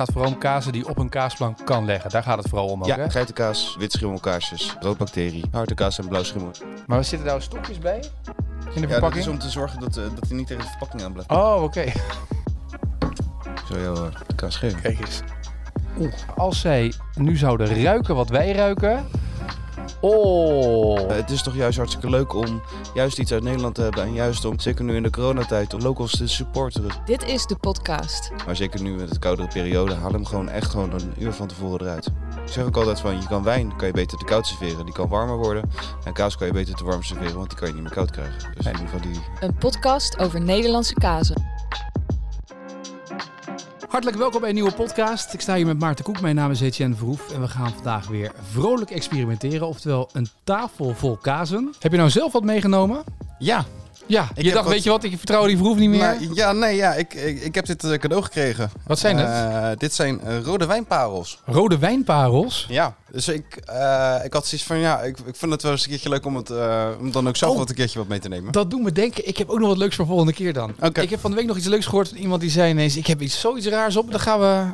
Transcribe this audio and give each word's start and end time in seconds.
gaat 0.00 0.12
vooral 0.12 0.32
om 0.32 0.38
kazen 0.38 0.72
die 0.72 0.88
op 0.88 0.98
een 0.98 1.08
kaasplank 1.08 1.58
kan 1.64 1.84
leggen. 1.84 2.10
Daar 2.10 2.22
gaat 2.22 2.38
het 2.38 2.48
vooral 2.48 2.68
om 2.68 2.80
ook, 2.80 2.86
Ja, 2.86 2.96
hè? 2.96 3.10
geitenkaas, 3.10 3.76
wit 3.78 3.92
schimmelkaarsjes, 3.92 4.76
roodbacterie, 4.80 5.44
harde 5.50 5.74
kaas 5.74 5.98
en 5.98 6.08
blauw 6.08 6.22
schimmel. 6.22 6.50
Maar 6.86 6.98
er 6.98 7.04
zitten 7.04 7.28
daar 7.28 7.42
stokjes 7.42 7.78
bij? 7.78 7.96
In 7.96 8.02
de 8.04 8.72
Ja, 8.74 8.80
dat 8.80 8.90
verpakking? 8.90 9.24
is 9.24 9.28
om 9.30 9.38
te 9.38 9.50
zorgen 9.50 9.80
dat, 9.80 9.96
eh, 9.96 10.02
dat 10.14 10.28
hij 10.28 10.36
niet 10.36 10.46
tegen 10.46 10.62
de 10.62 10.68
verpakking 10.68 11.02
aan 11.02 11.12
blijft. 11.12 11.30
Oh, 11.30 11.62
oké. 11.62 11.84
Zal 13.68 13.78
jou 13.78 13.96
eh, 13.96 14.14
de 14.26 14.34
kaas 14.34 14.56
geven. 14.56 14.80
Kijk 14.80 15.00
eens. 15.00 15.20
Oeh. 15.98 16.12
Als 16.36 16.60
zij 16.60 16.92
nu 17.14 17.36
zouden 17.36 17.82
ruiken 17.82 18.14
wat 18.14 18.28
wij 18.28 18.52
ruiken... 18.52 19.06
Oh. 20.00 21.00
Eh, 21.00 21.16
het 21.16 21.30
is 21.30 21.42
toch 21.42 21.54
juist 21.54 21.76
hartstikke 21.76 22.10
leuk 22.10 22.34
om 22.34 22.62
juist 22.94 23.18
iets 23.18 23.32
uit 23.32 23.42
Nederland 23.42 23.74
te 23.74 23.82
hebben. 23.82 24.02
En 24.02 24.12
juist 24.12 24.44
om, 24.44 24.58
zeker 24.58 24.84
nu 24.84 24.96
in 24.96 25.02
de 25.02 25.10
coronatijd, 25.10 25.74
om 25.74 25.80
locals 25.80 26.16
te 26.16 26.28
supporteren. 26.28 26.90
Dit 27.04 27.24
is 27.24 27.46
de 27.46 27.56
podcast. 27.56 28.30
Maar 28.46 28.56
zeker 28.56 28.82
nu 28.82 28.94
met 28.94 29.10
de 29.12 29.18
koudere 29.18 29.48
periode, 29.48 29.94
haal 29.94 30.12
hem 30.12 30.24
gewoon 30.24 30.48
echt 30.48 30.70
gewoon 30.70 30.92
een 30.92 31.12
uur 31.18 31.32
van 31.32 31.46
tevoren 31.46 31.80
eruit. 31.80 32.06
Ik 32.46 32.52
zeg 32.52 32.64
ook 32.64 32.76
altijd 32.76 33.00
van, 33.00 33.20
je 33.20 33.26
kan 33.26 33.42
wijn, 33.42 33.76
kan 33.76 33.86
je 33.86 33.92
beter 33.92 34.18
te 34.18 34.24
koud 34.24 34.46
serveren. 34.46 34.84
Die 34.84 34.94
kan 34.94 35.08
warmer 35.08 35.36
worden. 35.36 35.70
En 36.04 36.12
kaas 36.12 36.36
kan 36.36 36.46
je 36.46 36.52
beter 36.52 36.74
te 36.74 36.84
warm 36.84 37.02
serveren, 37.02 37.36
want 37.36 37.48
die 37.48 37.58
kan 37.58 37.68
je 37.68 37.74
niet 37.74 37.82
meer 37.82 37.92
koud 37.92 38.10
krijgen. 38.10 38.52
Dus 38.54 38.66
in 38.66 38.72
ieder 38.72 38.88
geval 38.88 39.10
die... 39.10 39.20
Een 39.40 39.54
podcast 39.54 40.18
over 40.18 40.40
Nederlandse 40.40 40.94
kazen. 40.94 41.49
Hartelijk 43.90 44.18
welkom 44.18 44.40
bij 44.40 44.48
een 44.48 44.54
nieuwe 44.54 44.72
podcast. 44.72 45.34
Ik 45.34 45.40
sta 45.40 45.54
hier 45.54 45.66
met 45.66 45.78
Maarten 45.78 46.04
Koek. 46.04 46.20
Mijn 46.20 46.34
naam 46.34 46.50
is 46.50 46.60
Etienne 46.60 46.94
Verhoef. 46.94 47.32
En 47.32 47.40
we 47.40 47.48
gaan 47.48 47.70
vandaag 47.70 48.06
weer 48.06 48.32
vrolijk 48.50 48.90
experimenteren. 48.90 49.66
Oftewel 49.66 50.08
een 50.12 50.28
tafel 50.44 50.94
vol 50.94 51.16
kazen. 51.16 51.74
Heb 51.78 51.90
je 51.90 51.98
nou 51.98 52.10
zelf 52.10 52.32
wat 52.32 52.44
meegenomen? 52.44 53.04
Ja, 53.38 53.64
Ja, 54.10 54.28
je 54.34 54.42
heb 54.44 54.52
dacht, 54.52 54.64
wat- 54.64 54.74
weet 54.74 54.82
je 54.82 54.90
wat, 54.90 55.04
ik 55.04 55.16
vertrouw 55.16 55.46
die 55.46 55.56
Verhoef 55.56 55.76
niet 55.78 55.88
meer. 55.88 55.98
maar, 55.98 56.16
ja, 56.34 56.52
nee, 56.52 56.76
ja, 56.76 56.94
ik, 56.94 57.14
ik, 57.14 57.40
ik 57.42 57.54
heb 57.54 57.66
dit 57.66 57.84
eh, 57.84 57.98
cadeau 57.98 58.22
gekregen. 58.22 58.70
Wat 58.86 58.98
zijn 58.98 59.16
het? 59.18 59.28
Eh, 59.28 59.78
dit 59.78 59.94
zijn 59.94 60.20
eh, 60.20 60.40
rode 60.42 60.66
wijnparels. 60.66 61.40
Rode 61.44 61.78
wijnparels. 61.78 62.66
Ja, 62.68 62.94
dus 63.10 63.28
ik, 63.28 63.56
ik 64.24 64.32
had 64.32 64.46
zoiets 64.46 64.64
van, 64.66 64.78
ja, 64.78 65.00
ik, 65.00 65.18
ik 65.18 65.36
vind 65.36 65.52
het 65.52 65.62
wel 65.62 65.72
eens 65.72 65.82
een 65.84 65.88
keertje 65.90 66.08
leuk 66.08 66.26
om, 66.26 66.36
het, 66.36 66.50
om 67.00 67.10
dan 67.12 67.28
ook 67.28 67.36
zelf 67.36 67.52
Oh. 67.52 67.58
wat 67.58 67.68
een 67.68 67.74
keertje 67.74 67.98
wat 67.98 68.08
mee 68.08 68.18
te 68.18 68.28
nemen. 68.28 68.52
Dat 68.52 68.70
doet 68.70 68.82
me 68.82 68.92
denken, 68.92 69.28
ik 69.28 69.36
heb 69.38 69.48
ook 69.48 69.58
nog 69.58 69.68
wat 69.68 69.76
leuks 69.78 69.96
voor 69.96 70.06
volgende 70.06 70.32
keer 70.32 70.52
dan. 70.52 70.74
Oké. 70.80 71.00
Ik 71.00 71.10
heb 71.10 71.20
van 71.20 71.30
de 71.30 71.36
week 71.36 71.46
nog 71.46 71.56
iets 71.56 71.66
leuks 71.66 71.86
gehoord 71.86 72.08
van 72.08 72.16
iemand 72.18 72.40
die 72.40 72.50
zei 72.50 72.70
ineens, 72.70 72.96
ik 72.96 73.06
heb 73.06 73.20
iets, 73.22 73.40
zoiets 73.40 73.66
raars 73.66 73.96
op. 73.96 74.10
Dan 74.10 74.20
gaan 74.20 74.40
we... 74.40 74.66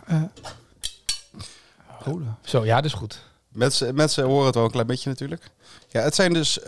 Rode. 2.04 2.24
Zo, 2.44 2.64
ja, 2.64 2.76
dat 2.76 2.84
is 2.84 2.92
goed. 2.92 3.18
Mensen, 3.48 3.94
mensen 3.94 4.24
horen 4.24 4.46
het 4.46 4.54
wel 4.54 4.64
een 4.64 4.70
klein 4.70 4.86
beetje 4.86 5.08
natuurlijk. 5.08 5.50
Ja, 5.88 6.02
het 6.02 6.14
zijn 6.14 6.32
dus 6.32 6.60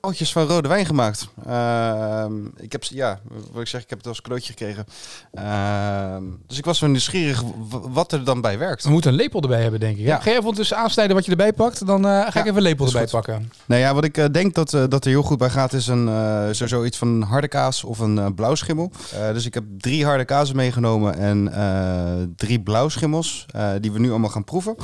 potjes 0.00 0.32
van 0.32 0.46
rode 0.46 0.68
wijn 0.68 0.86
gemaakt. 0.86 1.28
Ehm, 1.46 2.46
ik 2.56 2.72
heb 2.72 2.84
ze, 2.84 2.94
ja, 2.94 3.20
wat 3.52 3.62
ik 3.62 3.68
zeg, 3.68 3.82
ik 3.82 3.90
heb 3.90 3.98
het 3.98 4.06
als 4.06 4.20
cadeautje 4.20 4.52
gekregen. 4.52 4.86
Ehm, 5.32 6.22
dus 6.46 6.58
ik 6.58 6.64
was 6.64 6.80
wel 6.80 6.90
nieuwsgierig 6.90 7.42
wat 7.68 8.12
er 8.12 8.24
dan 8.24 8.40
bij 8.40 8.58
werkt. 8.58 8.84
We 8.84 8.90
moeten 8.90 9.10
een 9.10 9.16
lepel 9.16 9.40
erbij 9.40 9.62
hebben, 9.62 9.80
denk 9.80 9.96
ik. 9.96 10.04
Ja. 10.04 10.16
Ga 10.16 10.22
jij 10.22 10.32
even 10.32 10.42
ondertussen 10.42 10.76
aansnijden 10.76 11.16
wat 11.16 11.24
je 11.24 11.30
erbij 11.30 11.52
pakt? 11.52 11.86
Dan 11.86 12.06
eh, 12.06 12.10
ga 12.10 12.40
ik 12.40 12.44
even 12.44 12.56
een 12.56 12.62
lepel 12.62 12.86
erbij 12.86 13.02
goed. 13.02 13.10
pakken. 13.10 13.52
Nou 13.66 13.80
ja, 13.80 13.94
wat 13.94 14.04
ik 14.04 14.16
eh, 14.16 14.24
denk 14.32 14.54
dat, 14.54 14.70
dat 14.70 15.04
er 15.04 15.10
heel 15.10 15.22
goed 15.22 15.38
bij 15.38 15.50
gaat 15.50 15.72
is 15.72 15.86
een, 15.86 16.06
sowieso 16.54 16.84
iets 16.84 16.98
van 16.98 17.08
een 17.08 17.22
harde 17.22 17.48
kaas 17.48 17.84
of 17.84 17.98
een 17.98 18.34
blauwschimmel. 18.34 18.90
Dus 19.32 19.46
ik 19.46 19.54
heb 19.54 19.64
drie 19.78 20.04
harde 20.04 20.24
kazen 20.24 20.56
meegenomen 20.56 21.14
en 21.14 22.32
drie 22.36 22.60
blauwschimmels 22.60 23.46
die 23.80 23.92
we 23.92 23.98
nu 23.98 24.10
allemaal 24.10 24.30
gaan 24.30 24.44
proeven. 24.44 24.76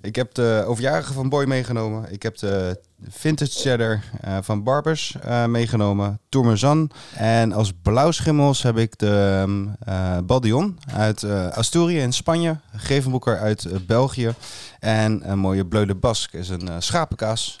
Ik 0.00 0.16
heb 0.16 0.34
de 0.34 0.64
overjarige 0.66 1.12
van 1.12 1.28
Boy 1.28 1.44
meegenomen. 1.44 2.12
Ik 2.12 2.22
heb 2.22 2.38
de 2.38 2.80
vintage 3.08 3.60
cheddar 3.60 4.00
eh, 4.20 4.36
van 4.40 4.62
Barbers 4.62 5.16
eh, 5.22 5.44
meegenomen. 5.44 6.20
Tourmezan. 6.28 6.90
En 7.14 7.52
als 7.52 7.72
blauwschimmels 7.82 8.62
heb 8.62 8.78
ik 8.78 8.98
de 8.98 9.40
ehm, 9.42 9.66
eh, 9.84 10.18
Baldion 10.24 10.78
uit 10.92 11.24
Asturië 11.52 11.98
in 11.98 12.12
Spanje. 12.12 12.56
Gevenboeker 12.76 13.38
uit 13.38 13.86
België. 13.86 14.34
En 14.80 15.30
een 15.30 15.38
mooie 15.38 15.66
Bleu 15.66 15.86
de 15.86 15.94
Basque 15.94 16.38
is 16.38 16.48
een 16.48 16.70
schapenkaas 16.78 17.58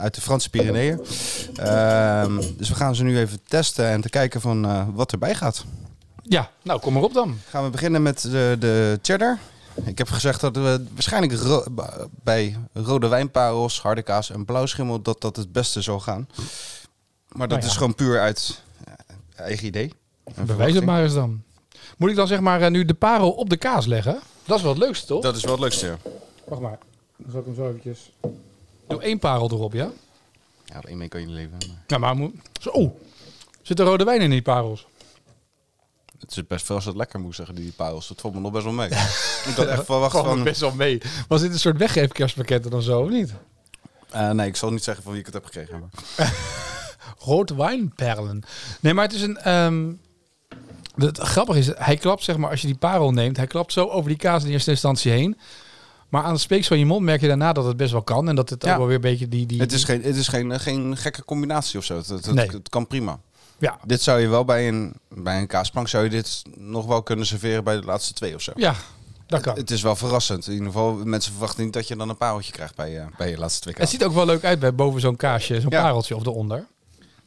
uit 0.00 0.14
de 0.14 0.20
Franse 0.20 0.50
Pyreneeën. 0.50 1.00
Ehm, 1.54 2.40
dus 2.56 2.68
we 2.68 2.74
gaan 2.74 2.94
ze 2.94 3.04
nu 3.04 3.18
even 3.18 3.40
testen 3.48 3.88
en 3.88 4.00
te 4.00 4.10
kijken 4.10 4.40
van 4.40 4.94
wat 4.94 5.12
erbij 5.12 5.34
gaat. 5.34 5.64
Ja, 6.22 6.50
nou 6.62 6.80
kom 6.80 6.92
maar 6.92 7.02
op 7.02 7.12
dan. 7.12 7.38
Gaan 7.48 7.64
we 7.64 7.70
beginnen 7.70 8.02
met 8.02 8.20
de, 8.20 8.56
de 8.58 8.98
cheddar. 9.02 9.38
Ik 9.84 9.98
heb 9.98 10.08
gezegd 10.08 10.40
dat 10.40 10.56
we 10.56 10.84
waarschijnlijk 10.92 11.32
ro- 11.40 11.64
bij 12.22 12.56
rode 12.72 13.08
wijnparels, 13.08 13.80
harde 13.80 14.02
kaas 14.02 14.30
en 14.30 14.44
blauwschimmel 14.44 15.02
dat 15.02 15.20
dat 15.20 15.36
het 15.36 15.52
beste 15.52 15.82
zou 15.82 16.00
gaan. 16.00 16.28
Maar 17.28 17.48
dat 17.48 17.48
Nou 17.48 17.60
ja. 17.60 17.66
is 17.66 17.76
gewoon 17.76 17.94
puur 17.94 18.20
uit 18.20 18.62
eh, 18.84 18.92
eigen 19.44 19.66
idee. 19.66 19.92
Bewijs 20.46 20.74
het 20.74 20.84
maar 20.84 21.02
eens 21.02 21.14
dan. 21.14 21.42
Moet 21.96 22.10
ik 22.10 22.16
dan 22.16 22.26
zeg 22.26 22.40
maar 22.40 22.62
eh, 22.62 22.70
nu 22.70 22.84
de 22.84 22.94
parel 22.94 23.30
op 23.30 23.50
de 23.50 23.56
kaas 23.56 23.86
leggen? 23.86 24.20
Dat 24.44 24.56
is 24.56 24.62
wel 24.62 24.72
het 24.72 24.82
leukste, 24.82 25.06
toch? 25.06 25.22
Dat 25.22 25.36
is 25.36 25.42
wel 25.42 25.52
het 25.52 25.60
leukste. 25.62 25.86
ja. 25.86 25.96
Wacht 26.44 26.62
maar. 26.62 26.78
Dan 27.16 27.30
zal 27.30 27.40
ik 27.40 27.46
hem 27.46 27.54
zo 27.54 27.68
eventjes... 27.68 28.12
Doe 28.88 29.02
één 29.02 29.18
parel 29.18 29.50
erop, 29.50 29.72
ja? 29.72 29.90
Ja, 30.64 30.76
op 30.78 30.84
één 30.84 30.98
mee 30.98 31.08
kan 31.08 31.20
je 31.20 31.26
leven. 31.26 31.56
maar 31.58 31.76
Ja, 31.86 31.98
maar 31.98 32.16
moet... 32.16 32.34
Zo. 32.60 32.70
Oh. 32.70 32.94
Zit 33.62 33.78
er 33.78 33.86
rode 33.86 34.04
wijn 34.04 34.20
in 34.20 34.30
die 34.30 34.42
parels? 34.42 34.86
Het 36.20 36.30
is 36.36 36.46
best 36.46 36.66
veel 36.66 36.74
als 36.74 36.84
het 36.84 36.96
lekker 36.96 37.20
moet 37.20 37.34
zeggen, 37.34 37.54
die 37.54 37.72
parels. 37.72 38.08
Dat 38.08 38.20
valt 38.20 38.34
me 38.34 38.40
nog 38.40 38.52
best 38.52 38.64
wel 38.64 38.72
mee. 38.72 38.88
ik 39.50 39.54
had 39.56 39.66
echt 39.66 39.84
verwacht 39.84 40.16
van... 40.16 40.42
best 40.42 40.60
wel 40.60 40.74
mee. 40.74 41.00
Was 41.28 41.40
dit 41.40 41.52
een 41.52 41.58
soort 41.58 41.76
weggeefkerstpakketten 41.78 42.70
dan 42.70 42.82
zo, 42.82 43.00
of 43.00 43.08
niet? 43.08 43.34
Eh, 44.10 44.30
nee, 44.30 44.46
ik 44.46 44.56
zal 44.56 44.70
niet 44.70 44.84
zeggen 44.84 45.02
van 45.02 45.12
wie 45.12 45.20
ik 45.20 45.26
het 45.26 45.34
heb 45.34 45.44
gekregen. 45.44 45.80
Maar... 45.80 46.32
Rood 47.18 47.50
wijnperlen. 47.50 48.42
Nee, 48.80 48.94
maar 48.94 49.04
het 49.04 49.14
is 49.14 49.22
een... 49.22 49.36
ehm 49.36 49.90
het 50.96 51.18
grappige 51.18 51.58
is, 51.58 51.70
hij 51.74 51.96
klapt 51.96 52.22
zeg 52.24 52.36
maar, 52.36 52.50
als 52.50 52.60
je 52.60 52.66
die 52.66 52.76
parel 52.76 53.10
neemt, 53.10 53.36
hij 53.36 53.46
klapt 53.46 53.72
zo 53.72 53.86
over 53.86 54.08
die 54.08 54.18
kaas 54.18 54.44
in 54.44 54.50
eerste 54.50 54.70
instantie 54.70 55.12
heen. 55.12 55.38
Maar 56.08 56.22
aan 56.22 56.32
het 56.32 56.40
speeks 56.40 56.66
van 56.66 56.78
je 56.78 56.86
mond 56.86 57.04
merk 57.04 57.20
je 57.20 57.26
daarna 57.26 57.52
dat 57.52 57.64
het 57.64 57.76
best 57.76 57.92
wel 57.92 58.02
kan. 58.02 58.28
En 58.28 58.34
dat 58.34 58.50
het 58.50 58.64
Ja. 58.64 58.70
ook 58.72 58.78
wel 58.78 58.86
weer 58.86 58.94
een 58.94 59.00
beetje 59.00 59.28
die... 59.28 59.46
die 59.46 59.60
Het 59.60 59.72
is, 59.72 59.84
geen, 59.84 60.02
het 60.02 60.16
is 60.16 60.28
geen, 60.28 60.52
eh, 60.52 60.60
geen 60.60 60.96
gekke 60.96 61.24
combinatie 61.24 61.78
of 61.78 61.84
zo. 61.84 61.96
Het, 61.96 62.06
het, 62.08 62.26
het- 62.26 62.34
Nee. 62.34 62.46
het 62.50 62.68
kan 62.68 62.86
prima. 62.86 63.20
Ja, 63.58 63.78
Dit 63.84 64.02
zou 64.02 64.20
je 64.20 64.28
wel 64.28 64.44
bij 64.44 64.68
een, 64.68 64.92
bij 65.08 65.38
een 65.40 65.46
kaasplank 65.46 65.88
zou 65.88 66.04
je 66.04 66.10
dit 66.10 66.42
nog 66.56 66.86
wel 66.86 67.02
kunnen 67.02 67.26
serveren 67.26 67.64
bij 67.64 67.76
de 67.80 67.86
laatste 67.86 68.12
twee 68.14 68.34
of 68.34 68.40
zo. 68.42 68.52
ja, 68.56 68.74
dat 69.26 69.40
kan. 69.40 69.56
Het 69.56 69.70
is 69.70 69.82
wel 69.82 69.96
verrassend. 69.96 70.46
In 70.46 70.52
ieder 70.52 70.66
geval, 70.66 70.94
mensen 70.94 71.32
verwachten 71.32 71.64
niet 71.64 71.72
dat 71.72 71.88
je 71.88 71.96
dan 71.96 72.08
een 72.08 72.16
pareltje 72.16 72.52
krijgt 72.52 72.74
bij, 72.76 72.98
eh, 72.98 73.06
bij 73.16 73.30
je 73.30 73.38
laatste 73.38 73.60
twee 73.60 73.74
Het 73.74 73.82
kaas. 73.82 73.92
ziet 73.92 74.04
ook 74.04 74.12
wel 74.14 74.26
leuk 74.26 74.44
uit 74.44 74.58
bij 74.58 74.74
boven 74.74 75.00
zo'n 75.00 75.16
kaasje, 75.16 75.60
zo'n 75.60 75.70
Ja. 75.70 75.82
pareltje 75.82 76.16
of 76.16 76.26
eronder. 76.26 76.66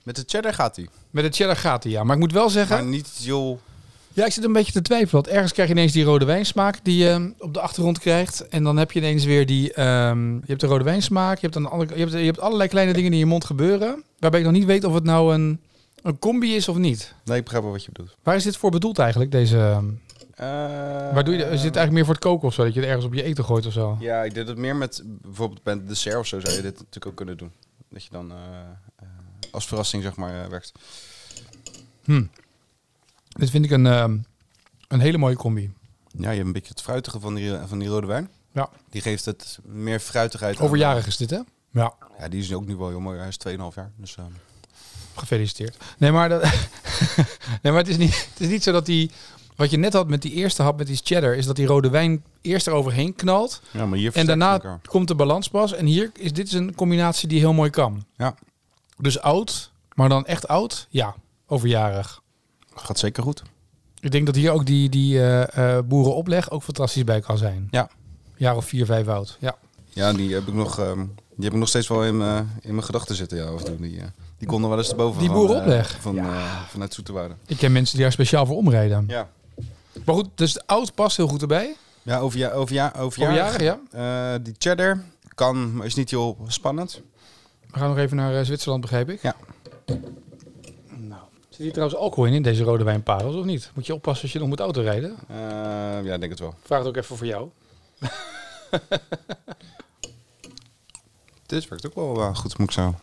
Met 0.03 0.16
de 0.16 0.24
cheddar 0.25 0.53
gaat 0.53 0.75
hij. 0.75 0.88
Met 1.09 1.24
de 1.24 1.30
cheddar 1.31 1.56
gaat 1.56 1.84
hij, 1.84 1.91
ja. 1.91 2.03
Maar 2.03 2.16
ik 2.16 2.22
moet 2.22 2.31
wel 2.31 2.50
zeggen... 2.50 2.75
Maar 2.75 2.86
niet 2.86 3.09
joh. 3.20 3.58
Ja, 4.14 4.25
ik 4.25 4.31
zit 4.31 4.44
een 4.44 4.53
beetje 4.53 4.72
te 4.72 4.81
twijfelen. 4.81 5.24
Want 5.24 5.28
ergens 5.28 5.52
krijg 5.53 5.68
je 5.70 5.74
ineens 5.75 5.91
die 5.91 6.03
rode 6.03 6.25
wijnsmaak 6.25 6.80
die 6.84 6.97
je 7.03 7.34
op 7.40 7.53
de 7.53 7.59
achtergrond 7.62 8.00
krijgt. 8.00 8.47
En 8.47 8.64
dan 8.64 8.78
heb 8.78 8.91
je 8.91 9.00
ineens 9.00 9.24
weer 9.25 9.46
die... 9.46 9.74
ehm, 9.74 10.34
je 10.34 10.41
hebt 10.46 10.62
de 10.62 10.68
rode 10.68 10.84
wijnsmaak. 10.84 11.40
Je 11.40 11.47
hebt, 11.50 11.66
andere, 11.72 11.94
je, 11.96 12.00
hebt, 12.00 12.12
je 12.12 12.18
hebt 12.25 12.40
allerlei 12.40 12.70
kleine 12.70 12.94
dingen 12.94 13.12
die 13.12 13.20
in 13.20 13.25
je 13.25 13.31
mond 13.31 13.46
gebeuren. 13.46 14.03
Waarbij 14.20 14.40
ik 14.40 14.46
nog 14.46 14.56
niet 14.56 14.66
weet 14.66 14.84
of 14.84 14.94
het 14.94 15.03
nou 15.03 15.34
een, 15.34 15.59
een 16.02 16.20
combi 16.20 16.56
is 16.56 16.68
of 16.68 16.78
niet. 16.78 17.14
Nee, 17.26 17.38
ik 17.38 17.44
begrijp 17.44 17.64
wel 17.64 17.72
wat 17.74 17.86
je 17.86 17.92
bedoelt. 17.92 18.18
Waar 18.24 18.36
is 18.36 18.44
dit 18.44 18.58
voor 18.58 18.72
bedoeld 18.72 19.00
eigenlijk? 19.00 19.32
Deze, 19.32 19.58
ehm, 19.58 19.86
Eh, 20.36 20.48
waar 21.14 21.24
doe 21.24 21.34
je, 21.34 21.44
is 21.44 21.50
dit 21.50 21.76
eigenlijk 21.76 21.92
meer 21.92 22.06
voor 22.06 22.14
het 22.14 22.24
koken 22.24 22.48
of 22.48 22.54
zo? 22.54 22.64
Dat 22.64 22.74
je 22.74 22.80
het 22.80 22.88
ergens 22.88 23.06
op 23.06 23.14
je 23.14 23.24
eten 23.24 23.46
gooit 23.46 23.66
of 23.66 23.74
zo? 23.74 23.98
Ja, 24.00 24.24
ik 24.24 24.34
deed 24.34 24.48
het 24.48 24.58
meer 24.58 24.76
met 24.76 25.02
bijvoorbeeld 25.06 25.64
bij 25.64 25.86
dessert 25.86 26.18
of 26.18 26.28
zo 26.28 26.40
zou 26.40 26.54
je 26.56 26.62
dit 26.62 26.74
natuurlijk 26.74 27.06
ook 27.06 27.16
kunnen 27.16 27.38
doen. 27.38 27.52
Dat 27.90 28.04
je 28.04 28.10
dan 28.12 28.32
eh, 28.32 28.38
eh, 28.96 29.08
als 29.52 29.68
verrassing 29.68 30.04
zeg 30.04 30.16
maar 30.16 30.50
werkt. 30.50 30.72
Hm. 32.04 32.24
Dit 33.30 33.50
vind 33.50 33.66
ik 33.66 33.72
een, 33.72 33.86
ehm, 33.86 34.18
een 34.88 35.00
hele 35.00 35.18
mooie 35.18 35.36
combi. 35.36 35.72
Ja, 36.08 36.30
je 36.30 36.36
hebt 36.36 36.48
een 36.48 36.54
beetje 36.54 36.74
het 36.74 36.82
fruitige 36.82 37.20
van 37.20 37.34
die, 37.36 37.58
van 37.66 37.80
die 37.80 37.88
rode 37.88 38.08
wijn. 38.08 38.30
Ja. 38.52 38.70
Die 38.90 39.02
geeft 39.02 39.26
het 39.26 39.60
meer 39.64 40.00
fruitigheid. 40.00 40.60
aan. 40.60 40.66
Overjarig 40.66 41.08
is 41.08 41.18
dit, 41.18 41.30
hè? 41.30 41.40
Ja. 41.72 41.94
Ja, 42.20 42.28
die 42.28 42.42
is 42.42 42.54
ook 42.54 42.66
nu 42.66 42.76
wel 42.76 42.90
heel 42.90 43.00
mooi. 43.00 43.18
Hij 43.18 43.28
is 43.28 43.38
2,5 43.38 43.76
jaar. 43.76 43.92
Dus, 43.96 44.18
eh, 44.18 44.26
Gefeliciteerd. 45.16 45.78
Nee, 45.98 46.12
maar, 46.12 46.30
dat, 46.30 46.42
nee, 47.62 47.72
maar 47.72 47.82
het, 47.82 47.88
is 47.88 47.97
niet, 47.97 48.28
het 48.34 48.40
is 48.41 48.47
niet 48.47 48.64
zo 48.64 48.72
dat 48.72 48.85
die... 48.85 49.12
Wat 49.56 49.72
je 49.72 49.78
net 49.78 49.94
had 49.94 50.08
met 50.08 50.22
die 50.22 50.32
eerste 50.32 50.62
hap 50.62 50.78
met 50.78 50.88
die 50.88 51.00
cheddar... 51.03 51.35
is 51.35 51.46
dat 51.46 51.56
die 51.56 51.66
rode 51.66 51.90
wijn 51.90 52.24
eerst 52.41 52.68
eroverheen 52.68 53.16
knalt... 53.16 53.62
ja, 53.72 53.85
maar 53.85 53.97
hier 53.97 54.16
en 54.16 54.26
daarna 54.26 54.52
elkaar. 54.52 54.80
komt 54.85 55.08
de 55.08 55.16
balans 55.16 55.47
pas. 55.47 55.74
En 55.74 55.85
hier 55.85 56.12
is 56.14 56.34
dit 56.34 56.47
is 56.47 56.53
een 56.53 56.76
combinatie 56.76 57.28
die 57.28 57.40
heel 57.40 57.53
mooi 57.53 57.70
kan. 57.70 58.06
Ja, 58.18 58.35
Dus 58.97 59.20
oud, 59.20 59.72
maar 59.94 60.09
dan 60.09 60.26
echt 60.26 60.47
oud? 60.47 60.88
Ja, 60.90 61.16
overjarig. 61.47 62.22
gaat 62.76 63.00
zeker 63.00 63.24
goed. 63.24 63.41
Ik 64.00 64.12
denk 64.12 64.26
dat 64.26 64.35
hier 64.35 64.52
ook 64.52 64.66
die, 64.66 64.90
die 64.90 65.20
eh, 65.20 65.78
eh, 65.78 65.85
boerenopleg 65.85 66.50
ook 66.50 66.64
fantastisch 66.64 67.03
bij 67.03 67.22
kan 67.22 67.38
zijn. 67.38 67.68
Ja. 67.72 67.90
Jaar 68.38 68.56
of 68.56 68.66
vier, 68.66 68.85
vijf 68.85 69.08
oud. 69.08 69.38
Ja. 69.40 69.56
Ja, 69.90 70.14
die 70.14 70.34
heb 70.34 70.47
ik 70.47 70.53
nog, 70.53 70.80
ehm, 70.80 70.97
die 71.35 71.44
heb 71.44 71.53
ik 71.53 71.59
nog 71.59 71.68
steeds 71.68 71.88
wel 71.88 72.06
in 72.06 72.18
mijn 72.18 72.59
in 72.62 72.72
mijn 72.72 72.84
gedachten 72.85 73.16
zitten. 73.16 73.38
Ja, 73.38 73.56
toe. 73.56 73.76
Die, 73.80 74.00
eh, 74.00 74.08
die 74.41 74.49
konden 74.49 74.70
wel 74.70 74.78
eens 74.79 74.90
erboven. 74.90 75.20
Die 75.20 75.29
van, 75.29 75.38
boerenopleg? 75.38 75.96
eh, 75.96 76.02
van, 76.02 76.17
eh, 76.17 76.61
vanuit 76.67 76.93
Zoeterwoude. 76.93 77.34
Ik 77.47 77.58
ken 77.58 77.72
mensen 77.72 77.96
die 77.96 78.03
daar 78.03 78.14
speciaal 78.14 78.46
voor 78.46 78.55
omrijden. 78.55 79.05
Ja. 79.08 79.29
Maar 80.05 80.16
goed, 80.16 80.29
dus 80.35 80.53
de 80.53 80.61
oud 80.66 80.93
past 80.93 81.17
heel 81.17 81.28
goed 81.28 81.41
erbij. 81.41 81.76
Ja, 82.02 82.20
over, 82.20 82.40
ja, 82.40 82.52
over, 82.52 82.76
ja, 82.76 82.93
over 82.97 83.23
Overjarig, 83.23 83.61
ja. 83.61 83.79
Eh, 83.91 84.40
die 84.43 84.55
cheddar 84.58 85.03
kan, 85.35 85.76
maar 85.76 85.85
is 85.85 85.96
niet 85.96 86.09
heel 86.09 86.38
spannend. 86.47 87.02
We 87.72 87.79
gaan 87.79 87.90
nog 87.90 87.97
even 87.97 88.17
naar 88.17 88.46
Zwitserland, 88.46 88.82
begrijp 88.82 89.09
ik. 89.09 89.22
Ja. 89.22 89.35
Nou. 90.87 91.22
Zit 91.49 91.59
hier 91.59 91.72
trouwens 91.72 91.99
alcohol 91.99 92.26
in, 92.26 92.34
in 92.34 92.41
deze 92.44 92.64
rode 92.64 92.84
wijnparels 92.84 93.35
of 93.35 93.46
niet? 93.46 93.72
Moet 93.73 93.85
je 93.85 93.94
oppassen 93.94 94.23
als 94.23 94.34
je 94.34 94.40
nog 94.40 94.47
moet 94.47 94.59
autorijden? 94.59 95.16
Eh, 95.28 95.37
ja, 96.03 96.14
ik 96.14 96.20
denk 96.20 96.32
het 96.32 96.40
wel. 96.40 96.55
Vraag 96.64 96.79
het 96.79 96.87
ook 96.87 96.97
even 96.97 97.17
voor 97.17 97.28
jou. 97.28 97.49
Dit 101.46 101.67
werkt 101.67 101.85
ook 101.85 101.96
wel 101.96 102.34
goed, 102.35 102.58
moet 102.58 102.67
ik 102.67 102.73
zo. 102.73 102.96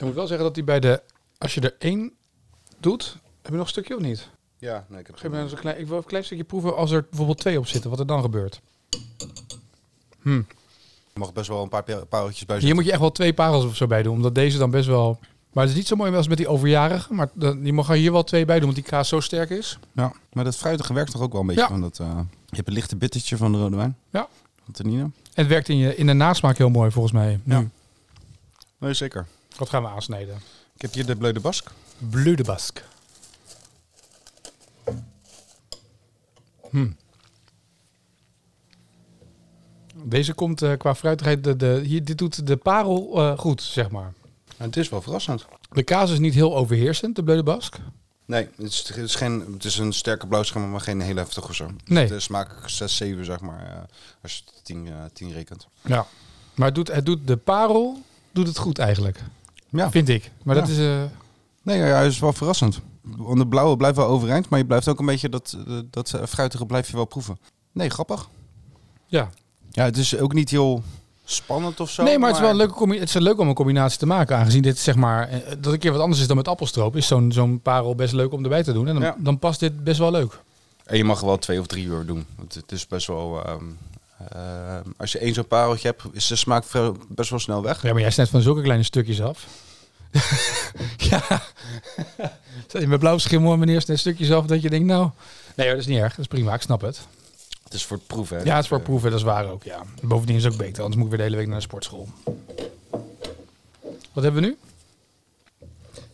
Ik 0.00 0.06
moet 0.06 0.14
wel 0.14 0.26
zeggen 0.26 0.44
dat 0.46 0.54
die 0.54 0.64
bij 0.64 0.80
de... 0.80 1.02
Als 1.38 1.54
je 1.54 1.60
er 1.60 1.74
één 1.78 2.12
doet... 2.78 3.16
Heb 3.42 3.50
je 3.50 3.56
nog 3.56 3.60
een 3.66 3.68
stukje 3.72 3.96
of 3.96 4.02
niet? 4.02 4.28
Ja, 4.58 4.84
nee, 4.88 5.00
ik 5.00 5.06
heb 5.06 5.16
Geef 5.16 5.30
me 5.30 5.38
eens 5.40 5.52
een 5.52 5.58
klein, 5.58 5.74
ik 5.78 5.82
wil 5.86 5.90
even 5.92 6.02
een 6.02 6.08
klein 6.08 6.24
stukje 6.24 6.44
proeven 6.44 6.76
als 6.76 6.90
er 6.90 7.06
bijvoorbeeld 7.08 7.38
twee 7.38 7.58
op 7.58 7.66
zitten. 7.66 7.90
Wat 7.90 7.98
er 7.98 8.06
dan 8.06 8.20
gebeurt. 8.22 8.60
Hm. 10.22 10.30
Er 11.12 11.18
mag 11.18 11.32
best 11.32 11.48
wel 11.48 11.62
een 11.62 11.68
paar 11.68 11.82
pa- 11.82 12.04
pareltjes 12.04 12.46
bij 12.46 12.56
Hier 12.56 12.66
zitten. 12.66 12.74
moet 12.74 12.84
je 12.84 12.90
echt 12.90 13.00
wel 13.00 13.12
twee 13.12 13.34
parels 13.34 13.64
of 13.64 13.76
zo 13.76 13.86
bij 13.86 14.02
doen. 14.02 14.14
Omdat 14.14 14.34
deze 14.34 14.58
dan 14.58 14.70
best 14.70 14.86
wel... 14.86 15.18
Maar 15.52 15.62
het 15.62 15.72
is 15.72 15.78
niet 15.78 15.86
zo 15.88 15.96
mooi 15.96 16.14
als 16.16 16.28
met 16.28 16.36
die 16.36 16.48
overjarige. 16.48 17.12
Maar 17.12 17.30
dan- 17.34 17.64
je 17.64 17.72
mag 17.72 17.88
er 17.88 17.94
hier 17.94 18.12
wel 18.12 18.24
twee 18.24 18.44
bij 18.44 18.56
doen, 18.56 18.64
want 18.64 18.74
die 18.76 18.84
kaas 18.90 19.08
zo 19.08 19.20
sterk 19.20 19.50
is. 19.50 19.78
Ja, 19.92 20.12
maar 20.32 20.44
dat 20.44 20.56
fruitige 20.56 20.92
werkt 20.92 21.10
toch 21.12 21.22
ook 21.22 21.32
wel 21.32 21.40
een 21.40 21.46
beetje 21.46 21.62
Ja. 21.62 21.68
van 21.68 21.80
dat... 21.80 21.98
eh, 21.98 22.20
je 22.46 22.56
hebt 22.56 22.68
een 22.68 22.74
lichte 22.74 22.96
bittertje 22.96 23.36
van 23.36 23.52
de 23.52 23.58
rode 23.58 23.76
wijn. 23.76 23.96
Ja. 24.10 24.28
Van. 24.72 24.90
En 24.90 25.12
het 25.34 25.46
werkt 25.46 25.68
in, 25.68 25.76
je, 25.76 25.96
in 25.96 26.06
de 26.06 26.12
nasmaak 26.12 26.58
heel 26.58 26.68
mooi 26.70 26.90
volgens 26.90 27.14
mij. 27.14 27.40
Nu. 27.44 27.54
Ja. 27.54 27.64
Nee, 28.78 28.94
zeker. 28.94 29.26
Wat 29.56 29.68
gaan 29.68 29.82
we 29.82 29.88
aansnijden? 29.88 30.34
Ik 30.74 30.82
heb 30.82 30.92
hier 30.92 31.06
de 31.06 31.16
Bleu 31.16 31.32
de 31.32 31.40
Basque. 31.40 31.70
Bleu 31.98 32.34
de 32.34 32.44
Basque. 32.44 32.82
Hm. 36.70 36.90
Deze 40.04 40.34
komt 40.34 40.62
eh, 40.62 40.76
qua 40.76 40.94
fruitigheid, 40.94 41.44
de, 41.44 41.56
de, 41.56 41.82
hier, 41.84 42.04
dit 42.04 42.18
doet 42.18 42.46
de 42.46 42.56
parel 42.56 43.12
eh, 43.18 43.38
goed, 43.38 43.62
zeg 43.62 43.90
maar. 43.90 44.12
Het 44.56 44.76
is 44.76 44.88
wel 44.88 45.02
verrassend. 45.02 45.46
De 45.70 45.82
kaas 45.82 46.10
is 46.10 46.18
niet 46.18 46.34
heel 46.34 46.56
overheersend, 46.56 47.16
de 47.16 47.22
Bleu 47.22 47.36
de 47.36 47.42
Basque. 47.42 47.80
Nee, 48.30 48.48
het 48.56 48.66
is, 48.66 48.88
het 48.88 48.96
is, 48.96 49.14
geen, 49.14 49.44
het 49.52 49.64
is 49.64 49.78
een 49.78 49.92
sterke 49.92 50.26
blauwscherm, 50.26 50.70
maar 50.70 50.80
geen 50.80 51.00
heel 51.00 51.16
heftig 51.16 51.48
of 51.48 51.54
zo. 51.54 51.70
Nee. 51.84 52.06
De 52.06 52.20
smaak 52.20 52.50
6, 52.66 52.96
7 52.96 53.24
zeg 53.24 53.40
maar, 53.40 53.66
eh, 53.66 53.82
als 54.22 54.36
je 54.36 54.42
het 54.44 54.64
10, 54.64 54.86
eh, 54.86 54.94
10 55.12 55.32
rekent. 55.32 55.66
Ja. 55.82 56.06
Maar 56.54 56.66
het 56.66 56.74
doet, 56.74 56.88
het 56.88 57.06
doet 57.06 57.26
de 57.26 57.36
parel 57.36 58.02
doet 58.32 58.46
het 58.46 58.58
goed 58.58 58.78
eigenlijk, 58.78 59.20
Ja. 59.70 59.90
vind 59.90 60.08
ik. 60.08 60.30
Maar 60.44 60.54
dat 60.54 60.68
is... 60.68 60.78
eh, 60.78 61.02
Nee, 61.62 61.78
ja, 61.78 61.84
hij 61.84 62.06
is 62.06 62.18
wel 62.18 62.32
verrassend. 62.32 62.80
Want 63.02 63.38
de 63.38 63.46
blauwe 63.46 63.76
blijft 63.76 63.96
wel 63.96 64.06
overeind, 64.06 64.48
maar 64.48 64.58
je 64.58 64.66
blijft 64.66 64.88
ook 64.88 64.98
een 64.98 65.06
beetje 65.06 65.28
dat, 65.28 65.56
eh, 65.68 65.78
dat 65.90 66.14
fruitige 66.28 66.66
blijf 66.66 66.90
je 66.90 66.96
wel 66.96 67.04
proeven. 67.04 67.38
Nee, 67.72 67.88
grappig. 67.90 68.28
ja. 69.06 69.30
Ja, 69.72 69.84
het 69.84 69.96
is 69.96 70.16
ook 70.18 70.32
niet 70.32 70.50
heel 70.50 70.82
spannend 71.24 71.80
of 71.80 71.90
zo. 71.90 72.02
nee, 72.02 72.18
maar 72.18 72.26
het 72.28 72.36
is 72.36 72.42
wel 72.42 72.50
een 72.50 72.56
leuke 72.56 72.94
het 72.98 73.08
is 73.08 73.14
leuk 73.14 73.38
om 73.38 73.48
een 73.48 73.54
combinatie 73.54 73.98
te 73.98 74.06
maken. 74.06 74.36
Aangezien 74.36 74.62
dit 74.62 74.78
zeg 74.78 74.94
maar 74.96 75.28
eh, 75.28 75.38
dat 75.60 75.72
een 75.72 75.78
keer 75.78 75.92
wat 75.92 76.00
anders 76.00 76.20
is 76.20 76.26
dan 76.26 76.36
met 76.36 76.48
appelstroop, 76.48 76.96
is 76.96 77.06
zo'n 77.06 77.32
zo'n 77.32 77.60
parel 77.60 77.94
best 77.94 78.12
leuk 78.12 78.32
om 78.32 78.42
erbij 78.42 78.62
te 78.62 78.72
doen. 78.72 78.86
En 78.88 78.94
dan, 78.94 79.02
Ja. 79.02 79.16
dan 79.18 79.38
past 79.38 79.60
dit 79.60 79.84
best 79.84 79.98
wel 79.98 80.10
leuk. 80.10 80.40
En 80.84 80.96
je 80.96 81.04
mag 81.04 81.20
wel 81.20 81.38
twee 81.38 81.60
of 81.60 81.66
drie 81.66 81.84
uur 81.84 82.06
doen. 82.06 82.26
Want 82.36 82.54
het 82.54 82.72
is 82.72 82.86
best 82.86 83.06
wel... 83.06 83.44
ehm, 83.44 83.64
ehm, 84.28 84.90
als 84.96 85.12
je 85.12 85.18
één 85.18 85.34
zo'n 85.34 85.46
pareltje 85.46 85.88
hebt, 85.88 86.02
is 86.12 86.26
de 86.26 86.36
smaak 86.36 86.64
best 87.08 87.30
wel 87.30 87.38
snel 87.38 87.62
weg. 87.62 87.82
Ja, 87.82 87.92
maar 87.92 88.00
jij 88.00 88.10
snijdt 88.10 88.30
van 88.30 88.40
zulke 88.40 88.62
kleine 88.62 88.84
stukjes 88.84 89.20
af. 89.22 89.46
ja. 91.10 91.42
Met 92.86 92.98
blauw 92.98 93.18
schimmel 93.18 93.52
en 93.52 93.58
meneer 93.58 93.80
snijdt 93.80 94.00
stukjes 94.00 94.30
af 94.32 94.46
dat 94.46 94.62
je 94.62 94.70
denkt, 94.70 94.86
nou... 94.86 95.10
Nee 95.56 95.66
hoor, 95.66 95.76
dat 95.76 95.84
is 95.86 95.90
niet 95.90 95.98
erg. 96.02 96.10
Dat 96.10 96.18
is 96.18 96.26
prima. 96.26 96.54
Ik 96.54 96.60
snap 96.62 96.80
het. 96.80 97.00
Het 97.64 97.74
is 97.74 97.84
voor 97.84 97.96
het 97.96 98.06
proeven. 98.06 98.36
hè. 98.36 98.42
Ja, 98.44 98.54
het 98.54 98.62
is 98.62 98.68
voor 98.68 98.78
Eh, 98.78 98.84
proeven. 98.84 99.10
Dat 99.10 99.18
is 99.18 99.24
waar 99.24 99.46
ook, 99.50 99.62
ja. 99.62 99.82
Bovendien 100.02 100.36
is 100.36 100.44
het 100.44 100.52
ook 100.52 100.58
beter. 100.58 100.82
Anders 100.82 100.94
moet 100.96 101.04
ik 101.04 101.08
weer 101.10 101.18
de 101.18 101.24
hele 101.24 101.36
week 101.36 101.46
naar 101.46 101.56
de 101.56 101.62
sportschool. 101.62 102.08
Wat 104.12 104.24
hebben 104.24 104.42
we 104.42 104.48
nu? 104.48 104.56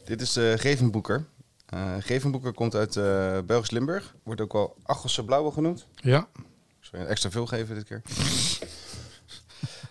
Dit 0.05 0.21
is 0.21 0.33
de 0.33 0.55
Gevenboeker. 0.59 1.25
Eh 1.67 1.81
Gevenboeker 2.01 2.53
komt 2.53 2.75
uit 2.75 2.97
eh 2.97 3.39
Belgisch 3.47 3.71
Limburg. 3.71 4.15
Wordt 4.23 4.41
ook 4.41 4.53
wel 4.53 4.77
Achelse 4.83 5.25
Blauwe 5.25 5.53
genoemd. 5.53 5.87
Ja. 5.95 6.29
Extra 7.05 7.31
veel 7.31 7.47
geven 7.47 7.75
dit 7.75 7.85
keer. 7.85 8.03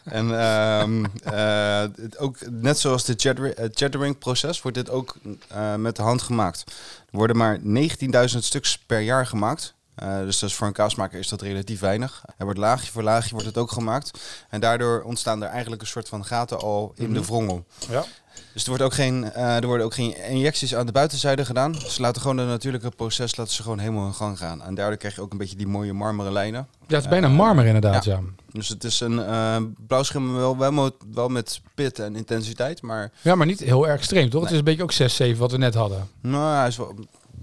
en 0.03 0.39
ehm, 0.39 1.05
eh, 1.23 1.83
ook, 2.17 2.49
net 2.49 2.79
zoals 2.79 3.07
het 3.07 3.21
cheddar- 3.21 3.53
het 3.55 3.77
cheddering 3.77 4.17
proces 4.17 4.61
wordt 4.61 4.77
dit 4.77 4.89
ook 4.89 5.15
eh, 5.47 5.75
met 5.75 5.95
de 5.95 6.01
hand 6.01 6.21
gemaakt. 6.21 6.63
Er 7.11 7.17
worden 7.17 7.37
maar 7.37 7.59
19.000 7.63 8.43
stuks 8.43 8.77
per 8.77 8.99
jaar 8.99 9.25
gemaakt. 9.27 9.73
Eh, 9.95 10.19
dus 10.19 10.39
dat 10.39 10.49
is 10.49 10.55
voor 10.55 10.67
een 10.67 10.73
kaasmaker 10.73 11.19
is 11.19 11.27
dat 11.27 11.41
relatief 11.41 11.79
weinig. 11.79 12.23
Er 12.37 12.43
wordt 12.45 12.59
laagje 12.59 12.91
voor 12.91 13.03
laagje 13.03 13.31
wordt 13.31 13.45
het 13.45 13.57
ook 13.57 13.71
gemaakt. 13.71 14.19
En 14.49 14.59
daardoor 14.59 15.01
ontstaan 15.01 15.43
er 15.43 15.49
eigenlijk 15.49 15.81
een 15.81 15.87
soort 15.87 16.09
van 16.09 16.25
gaten 16.25 16.59
al 16.59 16.93
in 16.95 17.13
de 17.13 17.25
wrongel. 17.25 17.65
Ja. 17.89 18.05
Dus 18.53 18.63
er, 18.63 18.69
wordt 18.69 18.83
ook 18.83 18.93
geen, 18.93 19.31
eh, 19.31 19.55
er 19.55 19.65
worden 19.65 19.85
ook 19.85 19.93
geen 19.93 20.17
injecties 20.17 20.75
aan 20.75 20.85
de 20.85 20.91
buitenzijde 20.91 21.45
gedaan. 21.45 21.75
Ze 21.75 22.01
laten 22.01 22.21
gewoon 22.21 22.37
het 22.37 22.47
natuurlijke 22.47 22.89
proces 22.89 23.35
laten 23.35 23.53
ze 23.53 23.61
gewoon 23.61 23.79
helemaal 23.79 24.07
in 24.07 24.13
gang 24.13 24.37
gaan. 24.37 24.61
En 24.61 24.75
daardoor 24.75 24.97
krijg 24.97 25.15
je 25.15 25.21
ook 25.21 25.31
een 25.31 25.37
beetje 25.37 25.55
die 25.55 25.67
mooie 25.67 25.93
marmeren 25.93 26.31
lijnen. 26.31 26.67
Ja, 26.87 26.95
het 26.95 27.03
is 27.03 27.09
bijna 27.09 27.27
marmer 27.27 27.65
inderdaad, 27.65 28.03
ja. 28.05 28.19
Dus 28.51 28.67
het 28.67 28.83
is 28.83 28.99
een 28.99 29.19
eh 29.19 29.57
blauwschimmel 29.87 30.57
wel, 30.57 30.91
wel, 31.13 31.29
met 31.29 31.61
pit 31.73 31.99
en 31.99 32.15
intensiteit. 32.15 32.81
Maar 32.81 33.11
Ja, 33.21 33.35
maar 33.35 33.45
niet 33.45 33.59
heel 33.59 33.87
erg 33.87 33.97
extreem, 33.97 34.29
toch? 34.29 34.41
Het 34.41 34.51
is 34.51 34.57
een 34.57 34.63
beetje 34.63 34.83
ook 34.83 34.91
6, 34.91 35.15
7 35.15 35.39
wat 35.39 35.51
we 35.51 35.57
net 35.57 35.73
hadden. 35.73 36.09
nou, 36.21 36.55
hij 36.55 36.67
is 36.67 36.77
wel, 36.77 36.95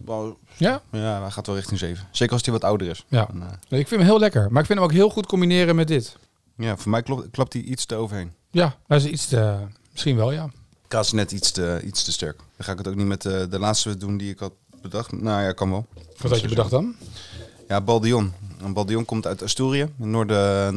wel... 0.04 0.38
Ja? 0.56 0.82
Ja, 0.92 1.20
hij 1.20 1.30
gaat 1.30 1.46
wel 1.46 1.56
richting 1.56 1.78
7. 1.78 2.08
Zeker 2.10 2.32
als 2.32 2.42
hij 2.44 2.52
wat 2.52 2.64
ouder 2.64 2.88
is. 2.88 3.04
Ja. 3.08 3.28
En, 3.28 3.42
eh, 3.42 3.48
Nee, 3.68 3.80
Ik 3.80 3.88
vind 3.88 4.00
hem 4.00 4.10
heel 4.10 4.18
lekker. 4.18 4.52
Maar 4.52 4.60
ik 4.60 4.66
vind 4.66 4.78
hem 4.78 4.88
ook 4.88 4.94
heel 4.94 5.10
goed 5.10 5.26
combineren 5.26 5.74
met 5.76 5.88
dit. 5.88 6.16
ja, 6.56 6.76
voor 6.76 6.90
mij 6.90 7.02
klopt, 7.02 7.30
klapt 7.30 7.52
hij 7.52 7.62
iets 7.62 7.84
te 7.86 7.94
overheen. 7.94 8.32
Ja, 8.50 8.76
dat 8.86 9.00
is 9.04 9.10
iets 9.10 9.26
te... 9.28 9.56
Misschien 9.92 10.16
wel, 10.16 10.32
ja. 10.32 10.50
Kaas 10.88 11.06
is 11.06 11.12
net 11.12 11.32
iets 11.32 11.50
te, 11.50 11.80
iets 11.84 12.04
te 12.04 12.12
sterk. 12.12 12.36
Dan 12.36 12.66
ga 12.66 12.72
ik 12.72 12.78
het 12.78 12.88
ook 12.88 12.94
niet 12.94 13.06
met 13.06 13.24
eh, 13.26 13.42
de 13.50 13.58
laatste 13.58 13.96
doen 13.96 14.16
die 14.16 14.30
ik 14.30 14.38
had 14.38 14.52
bedacht. 14.82 15.12
Nou 15.12 15.42
ja, 15.42 15.52
kan 15.52 15.70
wel. 15.70 15.86
Wat 16.18 16.30
had 16.30 16.40
je 16.40 16.48
bedacht 16.48 16.70
dan? 16.70 16.94
Ja, 17.68 17.80
Baldion. 17.80 18.32
Een 18.60 18.72
Baldion 18.72 19.04
komt 19.04 19.26
uit 19.26 19.42
Asturië, 19.42 19.88
in 19.98 20.10
noorden, 20.10 20.74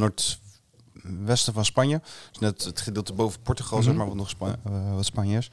noordwesten 1.08 1.54
van 1.54 1.66
Spanje. 1.66 2.02
Dus 2.32 2.40
net 2.40 2.64
het 2.64 2.82
gedeelte 2.82 3.14
boven 3.14 3.40
Portugal, 3.42 3.82
zeg 3.82 3.94
maar, 3.94 4.08
wat 4.08 4.16
nog 4.16 4.30
Spa 4.30 4.46
eh, 4.66 4.96
wat 4.96 5.06
Spanje 5.06 5.38
is. 5.38 5.52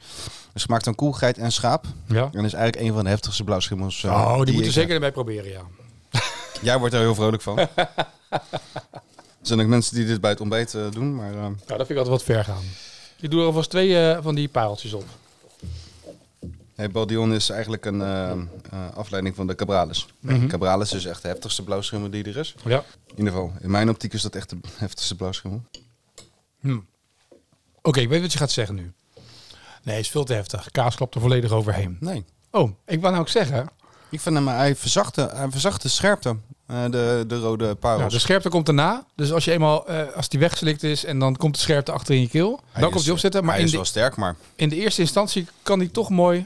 Dus 0.53 0.63
gemaakt 0.63 0.83
van 0.83 0.95
koe, 0.95 1.15
geit 1.15 1.37
en 1.37 1.51
schaap. 1.51 1.85
Ja. 2.07 2.29
En 2.33 2.45
is 2.45 2.53
eigenlijk 2.53 2.87
een 2.87 2.93
van 2.93 3.03
de 3.03 3.09
heftigste 3.09 3.43
blauwschimmels. 3.43 4.03
eh, 4.03 4.11
Oh, 4.11 4.41
die, 4.43 4.53
moeten 4.53 4.71
zeker 4.71 4.93
erbij 4.93 5.11
proberen, 5.11 5.51
ja. 5.51 5.61
Jij 6.61 6.79
wordt 6.79 6.93
er 6.93 6.99
heel 6.99 7.15
vrolijk 7.15 7.41
van. 7.41 7.57
er 7.67 7.69
zijn 9.41 9.61
ook 9.61 9.67
mensen 9.67 9.95
die 9.95 10.05
dit 10.05 10.21
bij 10.21 10.29
het 10.29 10.41
ontbijt 10.41 10.73
eh, 10.73 10.91
doen, 10.91 11.15
maar... 11.15 11.31
Nou, 11.31 11.55
dat 11.67 11.77
vind 11.77 11.89
ik 11.89 11.97
altijd 11.97 12.07
wat 12.15 12.23
ver 12.23 12.43
gaan. 12.43 12.63
Ik 13.19 13.31
doe 13.31 13.39
er 13.39 13.45
alvast 13.45 13.69
twee 13.69 14.21
van 14.21 14.35
die 14.35 14.47
pareltjes 14.47 14.93
op. 14.93 15.05
hey, 16.83 16.91
Baldion 16.91 17.33
is 17.33 17.49
eigenlijk 17.49 17.85
een 17.85 18.01
eh, 18.01 18.31
eh, 18.31 18.37
afleiding 18.95 19.35
van 19.35 19.47
de 19.47 19.55
Cabrales. 19.55 20.07
Mhm. 20.19 20.47
Cabrales 20.47 20.93
is 20.93 21.05
echt 21.05 21.21
de 21.21 21.27
heftigste 21.27 21.63
blauwschimmel 21.63 22.09
die 22.09 22.23
er 22.23 22.37
is. 22.37 22.55
Ja. 22.65 22.83
In 23.07 23.17
ieder 23.17 23.33
geval, 23.33 23.53
in 23.61 23.71
mijn 23.71 23.89
optiek 23.89 24.13
is 24.13 24.21
dat 24.21 24.35
echt 24.35 24.49
de 24.49 24.57
heftigste 24.77 25.15
blauwschimmel. 25.15 25.61
Hm. 26.59 26.77
Oké, 27.81 27.99
ik 27.99 28.09
weet 28.09 28.21
wat 28.21 28.31
je 28.31 28.37
gaat 28.37 28.51
zeggen 28.51 28.75
nu. 28.75 28.91
Nee, 29.83 29.99
is 29.99 30.09
veel 30.09 30.23
te 30.23 30.33
heftig. 30.33 30.71
Kaas 30.71 30.95
klapt 30.95 31.15
er 31.15 31.21
volledig 31.21 31.51
overheen. 31.51 31.97
Nee. 31.99 32.25
Oh, 32.51 32.71
ik 32.85 32.99
wou 32.99 33.11
nou 33.11 33.19
ook 33.25 33.29
zeggen... 33.29 33.69
Ik 34.09 34.19
vind 34.21 34.35
hem, 34.35 34.47
hij 34.47 34.75
verzacht 34.75 35.15
de, 35.15 35.29
hij 35.33 35.49
verzacht 35.51 35.81
de 35.81 35.89
scherpte, 35.89 36.35
eh, 36.65 36.83
de, 36.89 37.23
de 37.27 37.39
rode 37.39 37.75
parels. 37.75 37.99
Nou, 37.99 38.11
de 38.11 38.19
scherpte 38.19 38.49
komt 38.49 38.65
daarna. 38.65 39.05
Dus 39.15 39.31
als 39.31 39.45
je 39.45 39.51
eenmaal, 39.51 39.87
als 39.89 40.29
die 40.29 40.39
weggeslikt 40.39 40.83
is 40.83 41.05
en 41.05 41.19
dan 41.19 41.35
komt 41.35 41.55
de 41.55 41.61
scherpte 41.61 41.91
achter 41.91 42.15
in 42.15 42.21
je 42.21 42.27
keel, 42.27 42.49
Hij 42.49 42.79
dan 42.81 42.83
is- 42.83 42.89
komt 42.89 43.03
die 43.03 43.13
opzetten. 43.13 43.41
Maar 43.43 43.49
hij 43.51 43.59
in 43.59 43.65
is 43.65 43.71
de, 43.71 43.77
wel 43.77 43.85
sterk, 43.85 44.15
maar 44.15 44.35
in 44.55 44.69
de 44.69 44.75
eerste 44.75 45.01
instantie 45.01 45.47
kan 45.63 45.79
die 45.79 45.91
toch 45.91 46.09
mooi, 46.09 46.45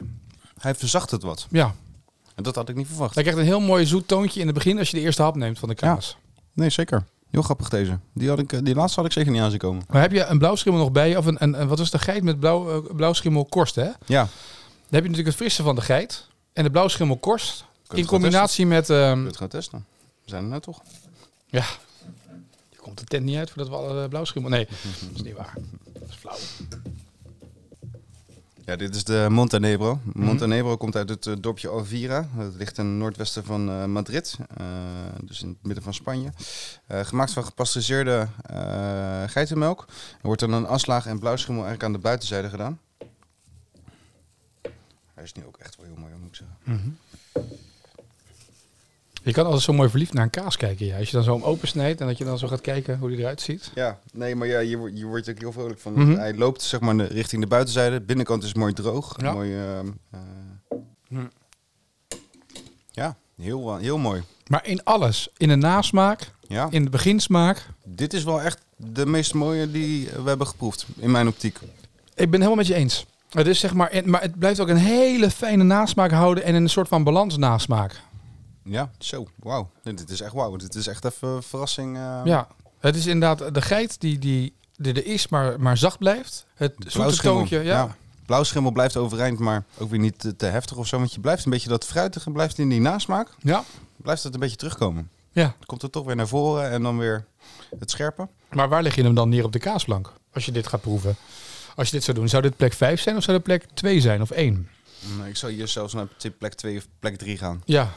hij 0.59 0.75
verzacht 0.75 1.11
het 1.11 1.23
wat. 1.23 1.47
ja. 1.51 1.75
En 2.35 2.43
dat 2.43 2.55
had 2.55 2.69
ik 2.69 2.75
niet 2.75 2.87
verwacht. 2.87 3.13
Hij 3.13 3.23
krijgt 3.23 3.41
een 3.41 3.47
heel 3.47 3.59
mooi 3.59 3.85
zoet 3.85 4.07
toontje 4.07 4.39
in 4.39 4.45
het 4.45 4.55
begin 4.55 4.77
als 4.79 4.89
je 4.91 4.97
de 4.97 5.03
eerste 5.03 5.21
hap 5.21 5.35
neemt 5.35 5.59
van 5.59 5.69
de 5.69 5.75
kaas. 5.75 6.17
Nee, 6.53 6.69
zeker. 6.69 7.03
Heel 7.29 7.41
grappig 7.41 7.69
deze. 7.69 7.99
Die, 8.13 8.29
had 8.29 8.39
ik, 8.39 8.53
eh, 8.53 8.59
die 8.63 8.75
laatste 8.75 8.95
had 8.99 9.05
ik 9.05 9.11
zeker 9.15 9.31
niet 9.31 9.41
aan 9.41 9.49
zien 9.49 9.59
komen. 9.59 9.83
Maar 9.89 10.01
heb 10.01 10.11
je 10.11 10.23
een 10.25 10.37
blauwschimmel 10.37 10.81
nog 10.81 10.91
bij 10.91 11.09
je? 11.09 11.17
Of 11.17 11.25
een, 11.25 11.35
een, 11.43 11.61
een- 11.61 11.67
wat 11.67 11.77
was 11.79 11.89
de 11.91 11.99
geit 11.99 12.23
met 12.23 12.39
blauw, 12.39 12.83
eh, 12.85 12.95
blauwschimmel 12.95 13.45
korst, 13.45 13.75
hè? 13.75 13.83
Dan 13.83 13.93
Ja. 14.05 14.21
heb 14.21 14.29
je 14.89 15.09
natuurlijk 15.09 15.27
het 15.27 15.35
frisse 15.35 15.63
van 15.63 15.75
de 15.75 15.81
geit 15.81 16.27
en 16.53 16.63
de 16.63 16.69
blauwschimmel 16.71 17.17
korst. 17.17 17.65
In 17.93 18.05
combinatie 18.05 18.65
met... 18.65 18.85
Kun 18.85 18.95
je 18.95 19.01
ehm 19.03 19.25
het 19.25 19.37
gaan 19.37 19.47
testen? 19.47 19.85
We 20.23 20.29
zijn 20.29 20.43
er 20.43 20.49
net 20.49 20.63
toch? 20.63 20.81
ja, 21.45 21.65
je 22.69 22.77
komt 22.77 22.97
de 22.99 23.05
tent 23.05 23.23
niet 23.25 23.37
uit 23.37 23.49
voordat 23.49 23.69
we 23.69 23.75
alle 23.75 24.07
blauwschimmel... 24.07 24.49
Nee, 24.51 24.67
dat 25.01 25.09
is 25.15 25.21
niet 25.21 25.35
waar. 25.35 25.53
Dat 25.93 26.09
is 26.09 26.15
flauw. 26.15 26.37
Ja, 28.67 28.75
dit 28.75 28.95
is 28.95 29.03
de 29.03 29.27
Montenegro. 29.29 29.99
Montenegro 30.13 30.77
komt 30.77 30.95
uit 30.95 31.09
het 31.09 31.25
eh, 31.25 31.33
dorpje 31.39 31.67
Alvira. 31.67 32.27
Dat 32.37 32.55
ligt 32.55 32.77
in 32.77 32.85
het 32.85 32.95
noordwesten 32.95 33.43
van 33.43 33.69
eh, 33.69 33.85
Madrid. 33.85 34.37
eh, 34.57 34.65
dus 35.23 35.41
in 35.41 35.49
het 35.49 35.57
midden 35.63 35.83
van 35.83 35.93
Spanje. 35.93 36.29
Gemaakt 36.87 37.31
van 37.31 37.45
gepasteuriseerde 37.45 38.27
geitenmelk. 39.27 39.85
Er 39.89 40.25
wordt 40.27 40.39
dan 40.39 40.53
een 40.53 40.65
aslaag 40.65 41.05
en 41.05 41.19
blauwschimmel 41.19 41.63
eigenlijk 41.63 41.93
aan 41.93 42.01
de 42.01 42.07
buitenzijde 42.07 42.49
gedaan. 42.49 42.79
Hij 45.13 45.23
is 45.23 45.33
nu 45.33 45.45
ook 45.45 45.57
echt 45.57 45.75
wel 45.75 45.85
heel 45.85 45.95
mooi, 45.95 46.13
moet 46.19 46.27
ik 46.27 46.35
zeggen. 46.35 46.97
Je 49.27 49.33
kan 49.33 49.45
altijd 49.45 49.63
zo 49.63 49.73
mooi 49.73 49.89
verliefd 49.89 50.13
naar 50.13 50.23
een 50.23 50.29
kaas 50.29 50.57
kijken. 50.57 50.85
Ja. 50.85 50.97
Als 50.97 51.09
je 51.09 51.15
dan 51.15 51.23
zo 51.23 51.33
hem 51.33 51.43
opensnijdt 51.43 52.01
en 52.01 52.07
dat 52.07 52.17
je 52.17 52.23
dan 52.23 52.37
zo 52.37 52.47
gaat 52.47 52.61
kijken 52.61 52.97
hoe 52.99 53.09
die 53.09 53.17
eruit 53.17 53.41
ziet. 53.41 53.71
Ja, 53.75 53.99
nee, 54.13 54.35
maar 54.35 54.47
ja, 54.47 54.59
je, 54.59 54.91
je 54.93 55.05
wordt 55.05 55.27
er 55.27 55.33
ook 55.33 55.39
heel 55.39 55.51
vrolijk 55.51 55.79
van. 55.79 55.93
Mhm. 55.93 56.11
Hij 56.17 56.35
loopt 56.35 56.61
zeg 56.61 56.79
maar 56.79 56.97
de- 56.97 57.03
richting 57.03 57.41
de 57.41 57.47
buitenzijde. 57.47 57.99
De 57.99 58.05
binnenkant 58.05 58.43
is 58.43 58.53
mooi 58.53 58.73
droog. 58.73 59.15
Ja. 59.21 59.31
Mooi, 59.33 59.55
ehm, 59.55 59.87
eh, 60.11 61.19
Ja, 62.91 63.15
heel, 63.41 63.75
heel 63.77 63.97
mooi. 63.97 64.23
Maar 64.47 64.67
in 64.67 64.83
alles. 64.83 65.29
In 65.37 65.47
de 65.47 65.55
nasmaak, 65.55 66.31
Ja, 66.47 66.67
in 66.69 66.83
de 66.83 66.89
beginsmaak. 66.89 67.65
dit 67.83 68.13
is 68.13 68.23
wel 68.23 68.41
echt 68.41 68.59
de 68.75 69.05
meest 69.05 69.33
mooie 69.33 69.71
die 69.71 70.09
we 70.23 70.29
hebben 70.29 70.47
geproefd, 70.47 70.85
in 70.97 71.11
mijn 71.11 71.27
optiek. 71.27 71.57
Ik 72.15 72.29
ben 72.29 72.33
helemaal 72.33 72.55
met 72.55 72.67
je 72.67 72.73
eens. 72.73 73.05
Het 73.29 73.47
is 73.47 73.59
zeg 73.59 73.73
maar, 73.73 74.01
maar 74.05 74.21
het 74.21 74.39
blijft 74.39 74.59
ook 74.59 74.67
een 74.67 74.77
hele 74.77 75.29
fijne 75.31 75.63
nasmaak 75.63 76.11
houden 76.11 76.43
en 76.43 76.55
een 76.55 76.69
soort 76.69 76.87
van 76.87 77.03
balans 77.03 77.37
nasmaak. 77.37 78.01
Ja, 78.67 78.91
zo, 78.99 79.27
wauw. 79.35 79.69
Dit 79.83 80.09
is 80.09 80.21
echt 80.21 80.33
wauw. 80.33 80.55
Dit 80.55 80.75
is 80.75 80.87
echt 80.87 81.05
even 81.05 81.27
een 81.27 81.43
verrassing. 81.43 81.95
eh. 81.97 82.21
Ja, 82.23 82.47
het 82.79 82.95
is 82.95 83.05
inderdaad 83.05 83.53
de 83.53 83.61
geit 83.61 83.99
die, 84.01 84.19
die, 84.19 84.55
die 84.75 84.93
er 84.93 85.05
is, 85.05 85.27
maar, 85.27 85.59
maar 85.61 85.77
zacht 85.77 85.97
blijft. 85.97 86.45
Het 86.55 86.73
zoete 86.87 87.17
toontje, 87.21 87.59
ja. 87.63 87.95
Blauwschimmel 88.25 88.71
blijft 88.71 88.97
overeind, 88.97 89.39
maar 89.39 89.63
ook 89.77 89.89
weer 89.89 89.99
niet 89.99 90.19
te, 90.19 90.35
te 90.35 90.45
heftig 90.45 90.77
of 90.77 90.87
zo. 90.87 90.97
Want 90.97 91.13
je 91.13 91.19
blijft 91.19 91.45
een 91.45 91.51
beetje 91.51 91.69
dat 91.69 91.85
fruitige, 91.85 92.31
blijft 92.31 92.57
in 92.57 92.69
die 92.69 92.79
nasmaak. 92.81 93.29
ja. 93.41 93.63
Blijft 93.97 94.23
het 94.23 94.33
een 94.33 94.39
beetje 94.39 94.55
terugkomen. 94.55 95.09
Ja, 95.31 95.43
Dan 95.43 95.65
komt 95.65 95.81
het 95.81 95.91
toch 95.91 96.05
weer 96.05 96.15
naar 96.15 96.27
voren 96.27 96.69
en 96.69 96.83
dan 96.83 96.97
weer 96.97 97.25
het 97.79 97.91
scherpe. 97.91 98.27
maar 98.51 98.69
waar 98.69 98.83
leg 98.83 98.95
je 98.95 99.03
hem 99.03 99.15
dan 99.15 99.29
neer 99.29 99.43
op 99.43 99.51
de 99.51 99.59
kaasplank? 99.59 100.13
Als 100.33 100.45
je 100.45 100.51
dit 100.51 100.67
gaat 100.67 100.81
proeven. 100.81 101.15
Als 101.75 101.87
je 101.89 101.93
dit 101.95 102.03
zou 102.03 102.17
doen, 102.17 102.29
zou 102.29 102.41
dit 102.41 102.55
plek 102.57 102.73
5 102.73 103.01
zijn 103.01 103.15
of 103.15 103.23
zou 103.23 103.37
dit 103.37 103.45
plek 103.45 103.65
2 103.73 104.01
zijn 104.01 104.21
of 104.21 104.31
1? 104.31 104.69
Nee, 105.19 105.29
Ik 105.29 105.35
zou 105.35 105.51
hier 105.51 105.67
zelfs 105.67 105.93
naar 105.93 106.07
plek 106.37 106.53
2 106.53 106.77
of 106.77 106.87
plek 106.99 107.17
3 107.17 107.37
gaan. 107.37 107.61
Ja, 107.65 107.91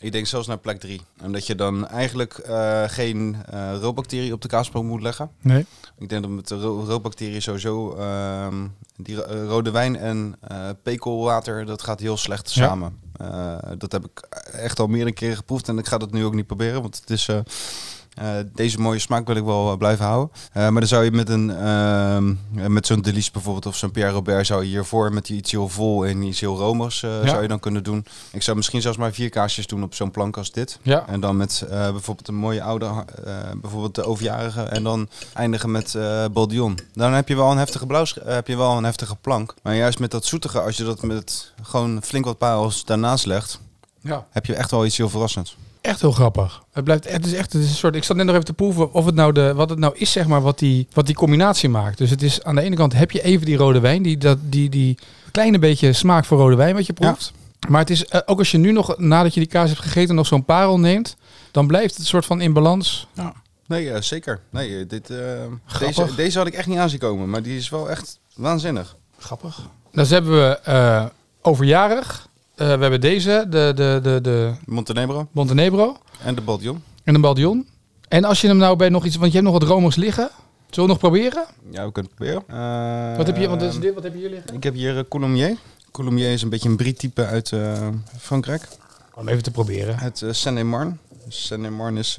Ik 0.00 0.12
denk 0.12 0.26
zelfs 0.26 0.46
naar 0.46 0.58
plek 0.58 0.80
3. 0.80 1.00
Omdat 1.22 1.46
je 1.46 1.54
dan 1.54 1.88
eigenlijk 1.88 2.38
eh, 2.38 2.82
geen 2.86 3.36
roodbacterie 3.80 4.32
op 4.32 4.40
de 4.42 4.48
kaasplank 4.48 4.86
moet 4.86 5.02
leggen. 5.02 5.30
nee. 5.40 5.66
Ik 5.98 6.08
denk 6.08 6.22
dat 6.22 6.30
met 6.30 6.48
de 6.48 6.60
ro- 6.60 6.84
sowieso 7.40 7.94
ehm, 7.96 8.66
die 8.96 9.24
eh, 9.24 9.44
rode 9.44 9.70
wijn 9.70 9.96
en 9.96 10.38
pekelwater, 10.82 11.66
dat 11.66 11.82
gaat 11.82 12.00
heel 12.00 12.16
slecht 12.16 12.50
samen. 12.50 12.98
Dat 13.78 13.92
heb 13.92 14.04
ik 14.04 14.20
echt 14.52 14.78
al 14.78 14.86
meerdere 14.86 15.12
keren 15.12 15.36
geproefd 15.36 15.68
en 15.68 15.78
ik 15.78 15.86
ga 15.86 15.98
dat 15.98 16.12
nu 16.12 16.24
ook 16.24 16.34
niet 16.34 16.46
proberen, 16.46 16.82
want 16.82 16.96
het 17.00 17.10
is 17.10 17.28
eh, 18.14 18.28
deze 18.54 18.80
mooie 18.80 18.98
smaak 18.98 19.26
wil 19.26 19.36
ik 19.36 19.44
wel 19.44 19.70
eh, 19.72 19.78
blijven 19.78 20.04
houden. 20.04 20.30
Eh, 20.52 20.62
maar 20.62 20.80
dan 20.80 20.86
zou 20.86 21.04
je 21.04 21.10
met 21.10 21.28
een 21.28 21.50
ehm, 21.50 22.34
eh, 22.56 22.66
met 22.66 22.86
zo'n 22.86 23.00
Delice 23.00 23.30
bijvoorbeeld 23.32 23.66
of 23.66 23.76
zo'n 23.76 23.90
Pierre 23.90 24.12
Robert 24.12 24.46
zou 24.46 24.62
je 24.62 24.68
hiervoor 24.68 25.12
met 25.12 25.26
die 25.26 25.36
iets 25.36 25.50
heel 25.50 25.68
vol 25.68 26.06
en 26.06 26.22
iets 26.22 26.40
heel 26.40 26.56
romers 26.56 27.00
Ja. 27.00 27.26
zou 27.26 27.42
je 27.42 27.48
dan 27.48 27.60
kunnen 27.60 27.82
doen. 27.84 28.06
Ik 28.32 28.42
zou 28.42 28.56
misschien 28.56 28.80
zelfs 28.82 28.98
maar 28.98 29.12
vier 29.12 29.28
kaasjes 29.30 29.66
doen 29.66 29.82
op 29.82 29.94
zo'n 29.94 30.10
plank 30.10 30.36
als 30.36 30.52
dit. 30.52 30.78
Ja, 30.82 31.06
En 31.06 31.20
dan 31.20 31.36
met 31.36 31.64
bijvoorbeeld 31.68 32.28
een 32.28 32.34
mooie 32.34 32.62
oude, 32.62 33.04
bijvoorbeeld 33.60 33.94
de 33.94 34.04
overjarige. 34.04 34.62
En 34.62 34.82
dan 34.82 35.08
eindigen 35.34 35.70
met 35.70 35.98
Baldion. 36.32 36.78
Dan 36.92 37.12
heb 37.12 37.28
je 37.28 37.36
wel 37.36 37.50
een 37.50 37.58
heftige 37.58 37.86
blauws, 37.86 38.18
eh, 38.18 38.34
heb 38.34 38.46
je 38.46 38.56
wel 38.56 38.76
een 38.76 38.84
heftige 38.84 39.16
plank. 39.16 39.54
Maar 39.62 39.74
juist 39.76 39.98
met 39.98 40.10
dat 40.10 40.24
zoetige, 40.24 40.60
als 40.60 40.76
je 40.76 40.84
dat 40.84 41.02
met 41.02 41.52
gewoon 41.62 42.02
flink 42.02 42.24
wat 42.24 42.38
parels 42.38 42.84
daarnaast 42.84 43.26
legt, 43.26 43.60
ja. 44.00 44.26
heb 44.30 44.46
je 44.46 44.54
echt 44.54 44.70
wel 44.70 44.84
iets 44.84 44.96
heel 44.96 45.08
verrassends. 45.08 45.56
Echt 45.80 46.00
heel 46.00 46.12
grappig. 46.12 46.62
Het 46.72 46.84
blijft 46.84 47.10
het 47.10 47.26
is 47.26 47.32
echt 47.32 47.52
het 47.52 47.62
is 47.62 47.68
een 47.68 47.74
soort. 47.74 47.96
Ik 47.96 48.04
zat 48.04 48.16
net 48.16 48.26
nog 48.26 48.34
even 48.34 48.46
te 48.46 48.52
proeven 48.52 48.92
of 48.92 49.04
het 49.04 49.14
nou 49.14 49.32
de 49.32 49.54
wat 49.54 49.70
het 49.70 49.78
nou 49.78 49.96
is 49.96 50.12
zeg 50.12 50.26
maar 50.26 50.42
wat 50.42 50.58
die 50.58 50.86
wat 50.92 51.06
die 51.06 51.14
combinatie 51.14 51.68
maakt. 51.68 51.98
Dus 51.98 52.10
het 52.10 52.22
is 52.22 52.42
aan 52.42 52.54
de 52.54 52.62
ene 52.62 52.76
kant 52.76 52.92
heb 52.92 53.10
je 53.10 53.22
even 53.22 53.46
die 53.46 53.56
rode 53.56 53.80
wijn 53.80 54.02
die 54.02 54.18
dat 54.18 54.38
die 54.42 54.68
die 54.68 54.98
kleine 55.30 55.58
beetje 55.58 55.92
smaak 55.92 56.24
voor 56.24 56.38
rode 56.38 56.56
wijn 56.56 56.74
wat 56.74 56.86
je 56.86 56.92
proeft. 56.92 57.32
Maar 57.68 57.80
het 57.80 57.90
is 57.90 58.06
eh, 58.06 58.20
ook 58.24 58.38
als 58.38 58.50
je 58.50 58.58
nu 58.58 58.72
nog 58.72 58.98
nadat 58.98 59.34
je 59.34 59.40
die 59.40 59.48
kaas 59.48 59.68
hebt 59.68 59.80
gegeten 59.80 60.14
nog 60.14 60.26
zo'n 60.26 60.44
parel 60.44 60.78
neemt, 60.78 61.16
dan 61.50 61.66
blijft 61.66 61.96
het 61.96 62.06
soort 62.06 62.26
van 62.26 62.40
in 62.40 62.52
balans. 62.52 63.06
Nee, 63.66 63.90
eh, 63.90 64.00
zeker. 64.00 64.40
Nee, 64.50 64.78
eh, 64.78 64.88
dit, 64.88 65.12
deze, 65.78 66.14
deze 66.16 66.38
had 66.38 66.46
ik 66.46 66.54
echt 66.54 66.66
niet 66.66 66.78
aan 66.78 66.88
zien 66.88 66.98
komen. 66.98 67.30
Maar 67.30 67.42
die 67.42 67.56
is 67.56 67.68
wel 67.68 67.90
echt 67.90 68.18
waanzinnig. 68.34 68.96
Grappig. 69.18 69.60
Dus 69.92 70.10
hebben 70.10 70.32
we 70.32 71.10
overjarig. 71.42 72.28
Eh, 72.60 72.66
we 72.66 72.80
hebben 72.80 73.00
deze, 73.00 73.46
de, 73.48 73.72
de, 73.74 73.98
de, 74.02 74.18
de 74.20 74.52
Montenegro 74.66 75.28
Montenegro 75.32 75.96
en 76.24 76.34
de 76.34 76.40
Baldion. 76.40 76.82
en 77.04 77.14
een 77.14 77.20
Baldion. 77.20 77.68
En 78.08 78.24
als 78.24 78.40
je 78.40 78.46
hem 78.46 78.56
nou 78.56 78.76
bij 78.76 78.88
nog 78.88 79.04
iets, 79.04 79.16
want 79.16 79.32
je 79.32 79.38
hebt 79.38 79.50
nog 79.50 79.60
wat 79.60 79.68
romers 79.68 79.96
liggen. 79.96 80.30
Zullen 80.70 80.88
we 80.88 80.94
nog 80.94 80.98
proberen? 80.98 81.44
Ja, 81.70 81.84
we 81.86 81.92
kunnen 81.92 82.12
het 82.12 82.14
proberen. 82.14 82.42
Eh, 83.10 83.16
Wat 83.16 83.26
heb 83.26 83.36
je, 83.36 83.48
want 83.48 83.60
dit 83.60 83.72
is 83.72 83.80
dit, 83.80 83.94
wat 83.94 84.02
heb 84.02 84.12
je 84.12 84.18
hier 84.18 84.30
liggen? 84.30 84.54
Ik 84.54 84.62
heb 84.62 84.74
hier 84.74 84.96
uh, 84.96 85.02
Coulommiers. 85.08 85.58
Coulommiers 85.90 86.32
is 86.32 86.42
een 86.42 86.48
beetje 86.48 86.68
een 86.68 86.76
brie-type 86.76 87.26
uit 87.26 87.52
eh, 87.52 87.88
Frankrijk. 88.18 88.68
Om 89.14 89.28
even 89.28 89.42
te 89.42 89.50
proberen. 89.50 89.98
Het 89.98 90.20
uh, 90.20 90.32
Seine-et-Marne. 90.32 90.92
Seine-et-Marne 91.28 91.98
is 91.98 92.18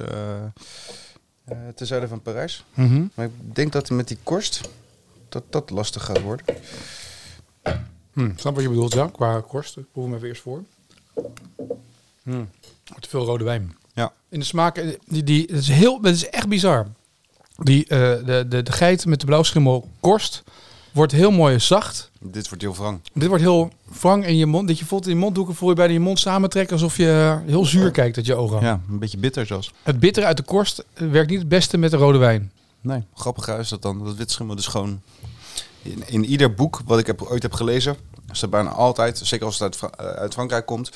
ten 1.74 1.86
zuiden 1.86 2.08
van 2.08 2.22
Parijs. 2.22 2.64
Mm 2.74 3.10
Maar 3.14 3.26
ik 3.26 3.54
denk 3.54 3.72
dat 3.72 3.90
met 3.90 4.08
die 4.08 4.18
korst 4.22 4.60
dat 5.28 5.42
dat 5.50 5.70
lastig 5.70 6.04
gaat 6.04 6.20
worden. 6.22 6.46
Hm, 8.12 8.30
snap 8.36 8.54
wat 8.54 8.62
je 8.62 8.68
bedoelt, 8.68 8.94
ja, 8.94 9.06
qua 9.12 9.40
korst. 9.40 9.76
Ik 9.76 9.84
proef 9.92 10.04
hem 10.04 10.14
even 10.14 10.28
eerst 10.28 10.42
voor. 10.42 10.62
Hm. 12.22 12.44
Te 13.00 13.08
veel 13.08 13.24
rode 13.24 13.44
wijn. 13.44 13.76
Ja. 13.94 14.12
In 14.28 14.38
de 14.38 14.44
smaak, 14.44 14.76
eh, 14.76 14.96
die, 15.06 15.22
die, 15.22 15.42
het, 15.42 15.60
is 15.60 15.68
heel, 15.68 15.98
het 16.02 16.14
is 16.14 16.28
echt 16.28 16.48
bizar. 16.48 16.86
Die, 17.56 17.82
uh, 17.82 17.88
de, 17.88 18.44
de, 18.48 18.62
de 18.62 18.72
geit 18.72 19.06
met 19.06 19.20
de 19.20 19.26
blauwschimmel 19.26 19.88
korst 20.00 20.42
wordt 20.92 21.12
heel 21.12 21.30
mooi 21.30 21.60
zacht. 21.60 22.10
Dit 22.20 22.48
wordt 22.48 22.62
heel 22.62 22.74
wrang. 22.74 23.00
Dit 23.12 23.28
wordt 23.28 23.42
heel 23.42 23.70
wrang 24.00 24.26
in 24.26 24.36
je 24.36 24.46
mond. 24.46 24.68
Dat 24.68 24.78
je 24.78 24.84
voelt 24.84 25.06
in 25.06 25.12
je 25.12 25.18
mondhoeken, 25.18 25.54
voel 25.54 25.68
je 25.68 25.74
bijna 25.74 25.92
je 25.92 26.00
mond 26.00 26.18
samentrekken 26.18 26.72
alsof 26.72 26.96
je 26.96 27.40
heel 27.46 27.64
zuur 27.64 27.90
kijkt 27.90 28.16
uit 28.16 28.26
je 28.26 28.34
ogen. 28.34 28.60
Ja, 28.60 28.80
een 28.88 28.98
beetje 28.98 29.18
bitter 29.18 29.46
zelfs. 29.46 29.72
Het 29.82 30.00
bitter 30.00 30.24
uit 30.24 30.36
de 30.36 30.42
korst 30.42 30.84
werkt 30.94 31.30
niet 31.30 31.38
het 31.38 31.48
beste 31.48 31.78
met 31.78 31.90
de 31.90 31.96
rode 31.96 32.18
wijn. 32.18 32.52
Nee. 32.80 33.02
Grappig 33.14 33.48
is 33.48 33.68
dat 33.68 33.82
dan, 33.82 34.04
dat 34.04 34.16
witschimmel 34.16 34.56
dus 34.56 34.66
gewoon... 34.66 35.00
In, 35.82 36.02
in 36.06 36.24
ieder 36.24 36.54
boek 36.54 36.80
wat 36.84 36.98
ik 36.98 37.06
heb, 37.06 37.22
ooit 37.22 37.42
heb 37.42 37.52
gelezen, 37.52 37.96
staat 38.30 38.50
bijna 38.50 38.70
altijd, 38.70 39.18
zeker 39.18 39.46
als 39.46 39.58
het 39.58 39.82
uit, 39.82 39.96
uit 40.16 40.32
Frankrijk 40.32 40.66
komt, 40.66 40.90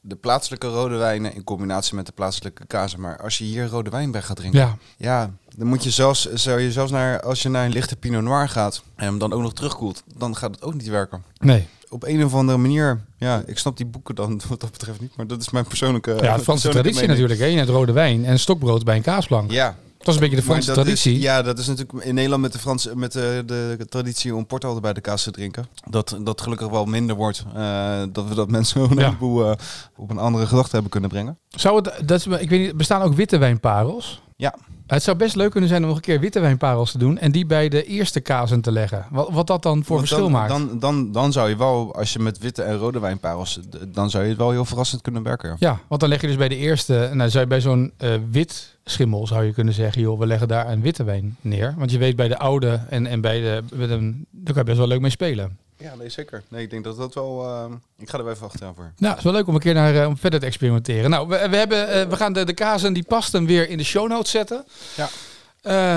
de 0.00 0.16
plaatselijke 0.16 0.66
rode 0.66 0.96
wijnen 0.96 1.34
in 1.34 1.44
combinatie 1.44 1.94
met 1.94 2.06
de 2.06 2.12
plaatselijke 2.12 2.66
kazen. 2.66 3.00
Maar 3.00 3.22
als 3.22 3.38
je 3.38 3.44
hier 3.44 3.66
rode 3.66 3.90
wijn 3.90 4.10
bij 4.10 4.22
gaat 4.22 4.36
drinken, 4.36 4.60
Ja. 4.60 4.76
ja 4.96 5.30
dan 5.56 5.66
moet 5.66 5.84
je 5.84 5.90
zelfs, 5.90 6.32
zou 6.32 6.60
je 6.60 6.72
zelfs 6.72 6.90
naar, 6.90 7.20
als 7.20 7.42
je 7.42 7.48
naar 7.48 7.64
een 7.64 7.72
lichte 7.72 7.96
Pinot 7.96 8.22
Noir 8.22 8.48
gaat 8.48 8.82
en 8.96 9.04
hem 9.04 9.18
dan 9.18 9.32
ook 9.32 9.42
nog 9.42 9.52
terugkoelt, 9.52 10.02
dan 10.16 10.36
gaat 10.36 10.50
het 10.54 10.62
ook 10.62 10.74
niet 10.74 10.88
werken. 10.88 11.22
Nee. 11.38 11.66
Op 11.88 12.04
een 12.04 12.24
of 12.24 12.34
andere 12.34 12.58
manier, 12.58 13.00
ja, 13.16 13.42
ik 13.46 13.58
snap 13.58 13.76
die 13.76 13.86
boeken 13.86 14.14
dan 14.14 14.40
wat 14.48 14.60
dat 14.60 14.70
betreft 14.72 15.00
niet, 15.00 15.16
maar 15.16 15.26
dat 15.26 15.40
is 15.40 15.50
mijn 15.50 15.64
persoonlijke. 15.66 16.18
Ja, 16.20 16.32
het 16.32 16.42
Franse 16.42 16.68
traditie 16.68 16.92
mening. 17.00 17.10
natuurlijk. 17.12 17.40
Hè? 17.40 17.46
Je 17.46 17.56
hebt 17.56 17.68
rode 17.68 17.92
wijn 17.92 18.24
en 18.24 18.38
stokbrood 18.38 18.84
bij 18.84 18.96
een 18.96 19.02
kaasplank. 19.02 19.50
Ja, 19.50 19.76
Dat 20.04 20.14
is 20.14 20.14
een 20.14 20.20
beetje 20.20 20.36
de 20.36 20.42
Franse 20.42 20.72
traditie. 20.72 21.16
Is, 21.16 21.22
ja, 21.22 21.42
dat 21.42 21.58
is 21.58 21.66
natuurlijk 21.66 22.04
in 22.04 22.14
Nederland 22.14 22.42
met 22.42 22.52
de 22.52 22.58
Franse 22.58 22.96
met 22.96 23.12
de, 23.12 23.42
de, 23.46 23.86
traditie 23.88 24.34
om 24.34 24.46
porto 24.46 24.80
bij 24.80 24.92
de 24.92 25.00
kaas 25.00 25.22
te 25.22 25.30
drinken. 25.30 25.66
Dat 25.90 26.16
dat 26.22 26.40
gelukkig 26.40 26.68
wel 26.68 26.84
minder 26.84 27.16
wordt. 27.16 27.44
Uh, 27.56 28.02
dat 28.12 28.28
we 28.28 28.34
dat 28.34 28.50
mensen 28.56 28.80
een 28.80 28.96
Ja. 28.96 29.04
heleboel 29.04 29.44
uh, 29.46 29.52
op 29.96 30.10
een 30.10 30.18
andere 30.18 30.46
gedachte 30.46 30.70
hebben 30.72 30.90
kunnen 30.90 31.10
brengen. 31.10 31.38
Zou 31.48 31.76
het, 31.76 32.08
dat 32.08 32.18
is, 32.18 32.26
ik 32.26 32.50
weet 32.50 32.60
niet, 32.60 32.76
bestaan 32.76 33.02
ook 33.02 33.14
witte 33.14 33.38
wijnparels? 33.38 34.22
Ja. 34.36 34.54
Het 34.86 35.02
zou 35.02 35.16
best 35.16 35.36
leuk 35.36 35.50
kunnen 35.50 35.68
zijn 35.68 35.82
om 35.82 35.88
nog 35.88 35.96
een 35.96 36.02
keer 36.02 36.20
witte 36.20 36.40
wijnparels 36.40 36.90
te 36.92 36.98
doen 36.98 37.18
en 37.18 37.32
die 37.32 37.46
bij 37.46 37.68
de 37.68 37.84
eerste 37.84 38.20
kazen 38.20 38.60
te 38.60 38.72
leggen. 38.72 39.06
Wat, 39.10 39.28
wat 39.30 39.46
dat 39.46 39.62
dan 39.62 39.84
voor 39.84 39.98
verschil 39.98 40.30
maakt. 40.30 40.48
Dan, 40.48 40.78
dan, 40.78 41.12
dan 41.12 41.32
zou 41.32 41.48
je 41.48 41.56
wel, 41.56 41.94
als 41.94 42.12
je 42.12 42.18
met 42.18 42.38
witte 42.38 42.62
en 42.62 42.76
rode 42.76 42.98
wijnparels, 43.00 43.60
dan 43.88 44.10
zou 44.10 44.22
je 44.22 44.28
het 44.28 44.38
wel 44.38 44.50
heel 44.50 44.64
verrassend 44.64 45.02
kunnen 45.02 45.22
werken. 45.22 45.48
Ja. 45.48 45.56
Ja, 45.58 45.80
want 45.88 46.00
dan 46.00 46.10
leg 46.10 46.20
je 46.20 46.26
dus 46.26 46.36
bij 46.36 46.48
de 46.48 46.56
eerste, 46.56 47.10
nou 47.12 47.30
zou 47.30 47.42
je 47.42 47.48
bij 47.48 47.60
zo'n 47.60 47.92
uh, 47.98 48.14
wit 48.30 48.71
schimmel 48.84 49.26
zou 49.26 49.44
je 49.44 49.52
kunnen 49.52 49.74
zeggen, 49.74 50.02
joh, 50.02 50.18
we 50.18 50.26
leggen 50.26 50.48
daar 50.48 50.68
een 50.68 50.82
witte 50.82 51.04
wijn 51.04 51.36
neer. 51.40 51.74
Want 51.78 51.90
je 51.90 51.98
weet 51.98 52.16
bij 52.16 52.28
de 52.28 52.38
oude 52.38 52.80
en, 52.88 53.06
en 53.06 53.20
bij 53.20 53.40
de, 53.40 53.62
met 53.72 53.90
een, 53.90 54.26
daar 54.30 54.54
kan 54.54 54.62
je 54.62 54.64
best 54.64 54.78
wel 54.78 54.86
leuk 54.86 55.00
mee 55.00 55.10
spelen. 55.10 55.58
Ja, 55.76 55.94
nee, 55.94 56.08
zeker. 56.08 56.42
Nee, 56.48 56.62
ik 56.62 56.70
denk 56.70 56.84
dat 56.84 56.96
dat 56.96 57.14
wel. 57.14 57.44
Uh, 57.44 57.64
ik 57.98 58.10
ga 58.10 58.18
er 58.18 58.30
even 58.30 58.46
achteraan 58.46 58.74
voor. 58.74 58.92
Nou, 58.96 59.08
het 59.08 59.18
is 59.18 59.24
wel 59.24 59.32
leuk 59.32 59.46
om 59.46 59.54
een 59.54 59.60
keer 59.60 59.74
naar, 59.74 59.94
uh, 59.94 60.06
om 60.06 60.16
verder 60.16 60.40
te 60.40 60.46
experimenteren. 60.46 61.10
Nou, 61.10 61.28
we, 61.28 61.48
we, 61.48 61.56
hebben, 61.56 61.88
uh, 61.88 62.08
we 62.08 62.16
gaan 62.16 62.32
de, 62.32 62.44
de 62.44 62.52
kazen 62.52 62.92
die 62.92 63.04
pasten 63.04 63.46
weer 63.46 63.68
in 63.68 63.78
de 63.78 63.84
show 63.84 64.08
notes 64.08 64.30
zetten. 64.30 64.64
Ja. 64.96 65.08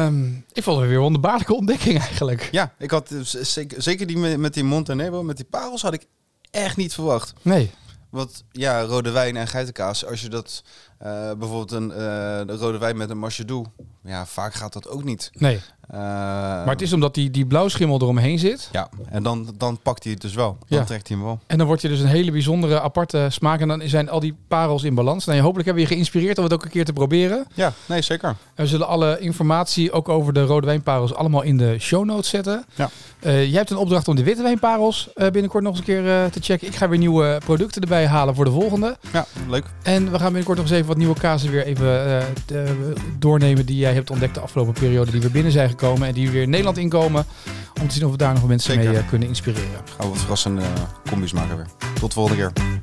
Um, 0.06 0.46
ik 0.54 0.64
vond 0.64 0.78
het 0.78 0.88
weer 0.88 0.96
een 0.96 1.02
wonderbaarlijke 1.02 1.54
ontdekking 1.54 2.00
eigenlijk. 2.00 2.50
Ja, 2.52 2.74
ik 2.78 2.92
had 2.92 3.16
zeker, 3.24 3.82
zeker 3.82 4.08
die 4.08 4.18
met, 4.18 4.38
met 4.38 4.54
die 4.54 4.64
Montenegro, 4.64 5.24
met 5.24 5.36
die 5.36 5.46
parels 5.46 5.82
had 5.82 5.94
ik 5.94 6.06
echt 6.52 6.78
niet 6.78 6.94
verwacht. 6.94 7.34
Nee. 7.42 7.72
Want 8.16 8.44
ja, 8.52 8.82
rode 8.82 9.12
wijn 9.12 9.36
en 9.36 9.48
geitenkaas, 9.48 10.06
als 10.06 10.22
je 10.22 10.30
dat 10.30 10.64
uh, 11.02 11.08
bijvoorbeeld 11.34 11.72
een 11.72 11.88
de 12.48 12.56
rode 12.58 12.78
wijn 12.78 12.98
met 12.98 13.10
een 13.10 13.18
marchedou, 13.18 13.66
ja, 14.04 14.26
vaak 14.26 14.54
gaat 14.54 14.74
dat 14.74 14.88
ook 14.88 15.04
niet. 15.04 15.30
Nee. 15.34 15.62
Uh, 15.92 16.00
maar 16.00 16.68
het 16.68 16.82
is 16.82 16.94
omdat 16.94 17.14
die, 17.14 17.32
die 17.32 17.46
blauwschimmel 17.46 18.02
eromheen 18.02 18.40
zit. 18.40 18.70
Ja, 18.72 18.90
en 19.10 19.24
dan, 19.24 19.54
dan 19.58 19.80
pakt 19.84 20.04
hij 20.04 20.14
het 20.14 20.22
dus 20.22 20.34
wel. 20.34 20.58
Dan 20.68 20.80
ja. 20.80 20.86
trekt 20.86 21.08
hij 21.08 21.18
hem 21.18 21.26
wel. 21.26 21.40
En 21.48 21.58
dan 21.58 21.68
wordt 21.68 21.82
je 21.82 21.88
dus 21.88 22.00
een 22.00 22.08
hele 22.08 22.32
bijzondere, 22.32 22.82
aparte 22.82 23.28
smaak. 23.30 23.60
En 23.60 23.68
dan 23.68 23.82
zijn 23.86 24.10
al 24.10 24.20
die 24.20 24.36
parels 24.48 24.84
in 24.84 24.96
balans. 24.96 25.26
Nou, 25.26 25.40
hopelijk 25.40 25.66
hebben 25.66 25.84
we 25.84 25.90
je 25.90 25.96
geïnspireerd 25.96 26.38
om 26.38 26.44
het 26.44 26.54
ook 26.54 26.64
een 26.64 26.70
keer 26.70 26.86
te 26.86 26.94
proberen. 26.94 27.46
Ja, 27.54 27.74
nee, 27.86 28.02
zeker. 28.02 28.30
En 28.30 28.64
we 28.64 28.68
zullen 28.68 28.88
alle 28.88 29.20
informatie, 29.20 29.92
ook 29.92 30.10
over 30.10 30.34
de 30.34 30.44
rode 30.44 30.66
wijnparels, 30.66 31.14
allemaal 31.14 31.42
in 31.42 31.58
de 31.58 31.76
show 31.80 32.06
notes 32.06 32.30
zetten. 32.30 32.66
Ja. 32.76 32.90
Uh, 33.22 33.46
jij 33.46 33.58
hebt 33.58 33.70
een 33.70 33.78
opdracht 33.78 34.08
om 34.08 34.16
de 34.16 34.24
witte 34.24 34.42
wijnparels 34.44 35.10
uh, 35.16 35.30
binnenkort 35.30 35.64
nog 35.64 35.72
eens 35.72 35.80
een 35.80 35.86
keer 35.86 36.30
te 36.32 36.40
checken. 36.42 36.68
Ik 36.68 36.76
ga 36.76 36.90
weer 36.90 37.00
nieuwe 37.00 37.42
producten 37.46 37.82
erbij 37.82 38.08
halen 38.08 38.36
voor 38.36 38.46
de 38.46 38.52
volgende. 38.52 38.98
Ja, 39.12 39.26
leuk. 39.50 39.66
En 39.84 40.04
we 40.12 40.18
gaan 40.18 40.26
binnenkort 40.26 40.58
nog 40.58 40.68
eens 40.68 40.76
even 40.76 40.88
wat 40.88 40.98
nieuwe 40.98 41.20
kazen 41.20 41.52
weer 41.52 41.66
even 41.66 42.24
doornemen 43.20 43.66
die 43.66 43.78
jij 43.78 43.94
hebt 43.94 44.10
ontdekt 44.10 44.36
de 44.36 44.42
afgelopen 44.42 44.74
periode. 44.74 45.12
Die 45.12 45.22
weer 45.22 45.32
binnen 45.32 45.52
zijn 45.52 45.75
gekomen 45.80 46.08
en 46.08 46.14
die 46.14 46.32
weer 46.32 46.42
in 46.42 46.50
Nederland 46.50 46.78
inkomen. 46.78 47.26
Om 47.82 47.88
te 47.88 47.94
zien 47.94 48.06
of 48.06 48.12
we 48.12 48.18
daar 48.18 48.34
nog 48.34 48.48
mensen 48.48 48.74
Zeker. 48.74 48.92
mee 48.92 49.02
uh, 49.02 49.10
kunnen 49.10 49.28
inspireren. 49.28 49.70
Gaan 49.70 50.06
we 50.06 50.08
wat 50.08 50.20
verrassende 50.20 50.62
uh, 50.62 50.68
combis 51.10 51.34
maken 51.34 51.58
weer. 51.58 51.68
Tot 52.00 52.10
de 52.10 52.16
volgende 52.16 52.38
keer. 52.38 52.75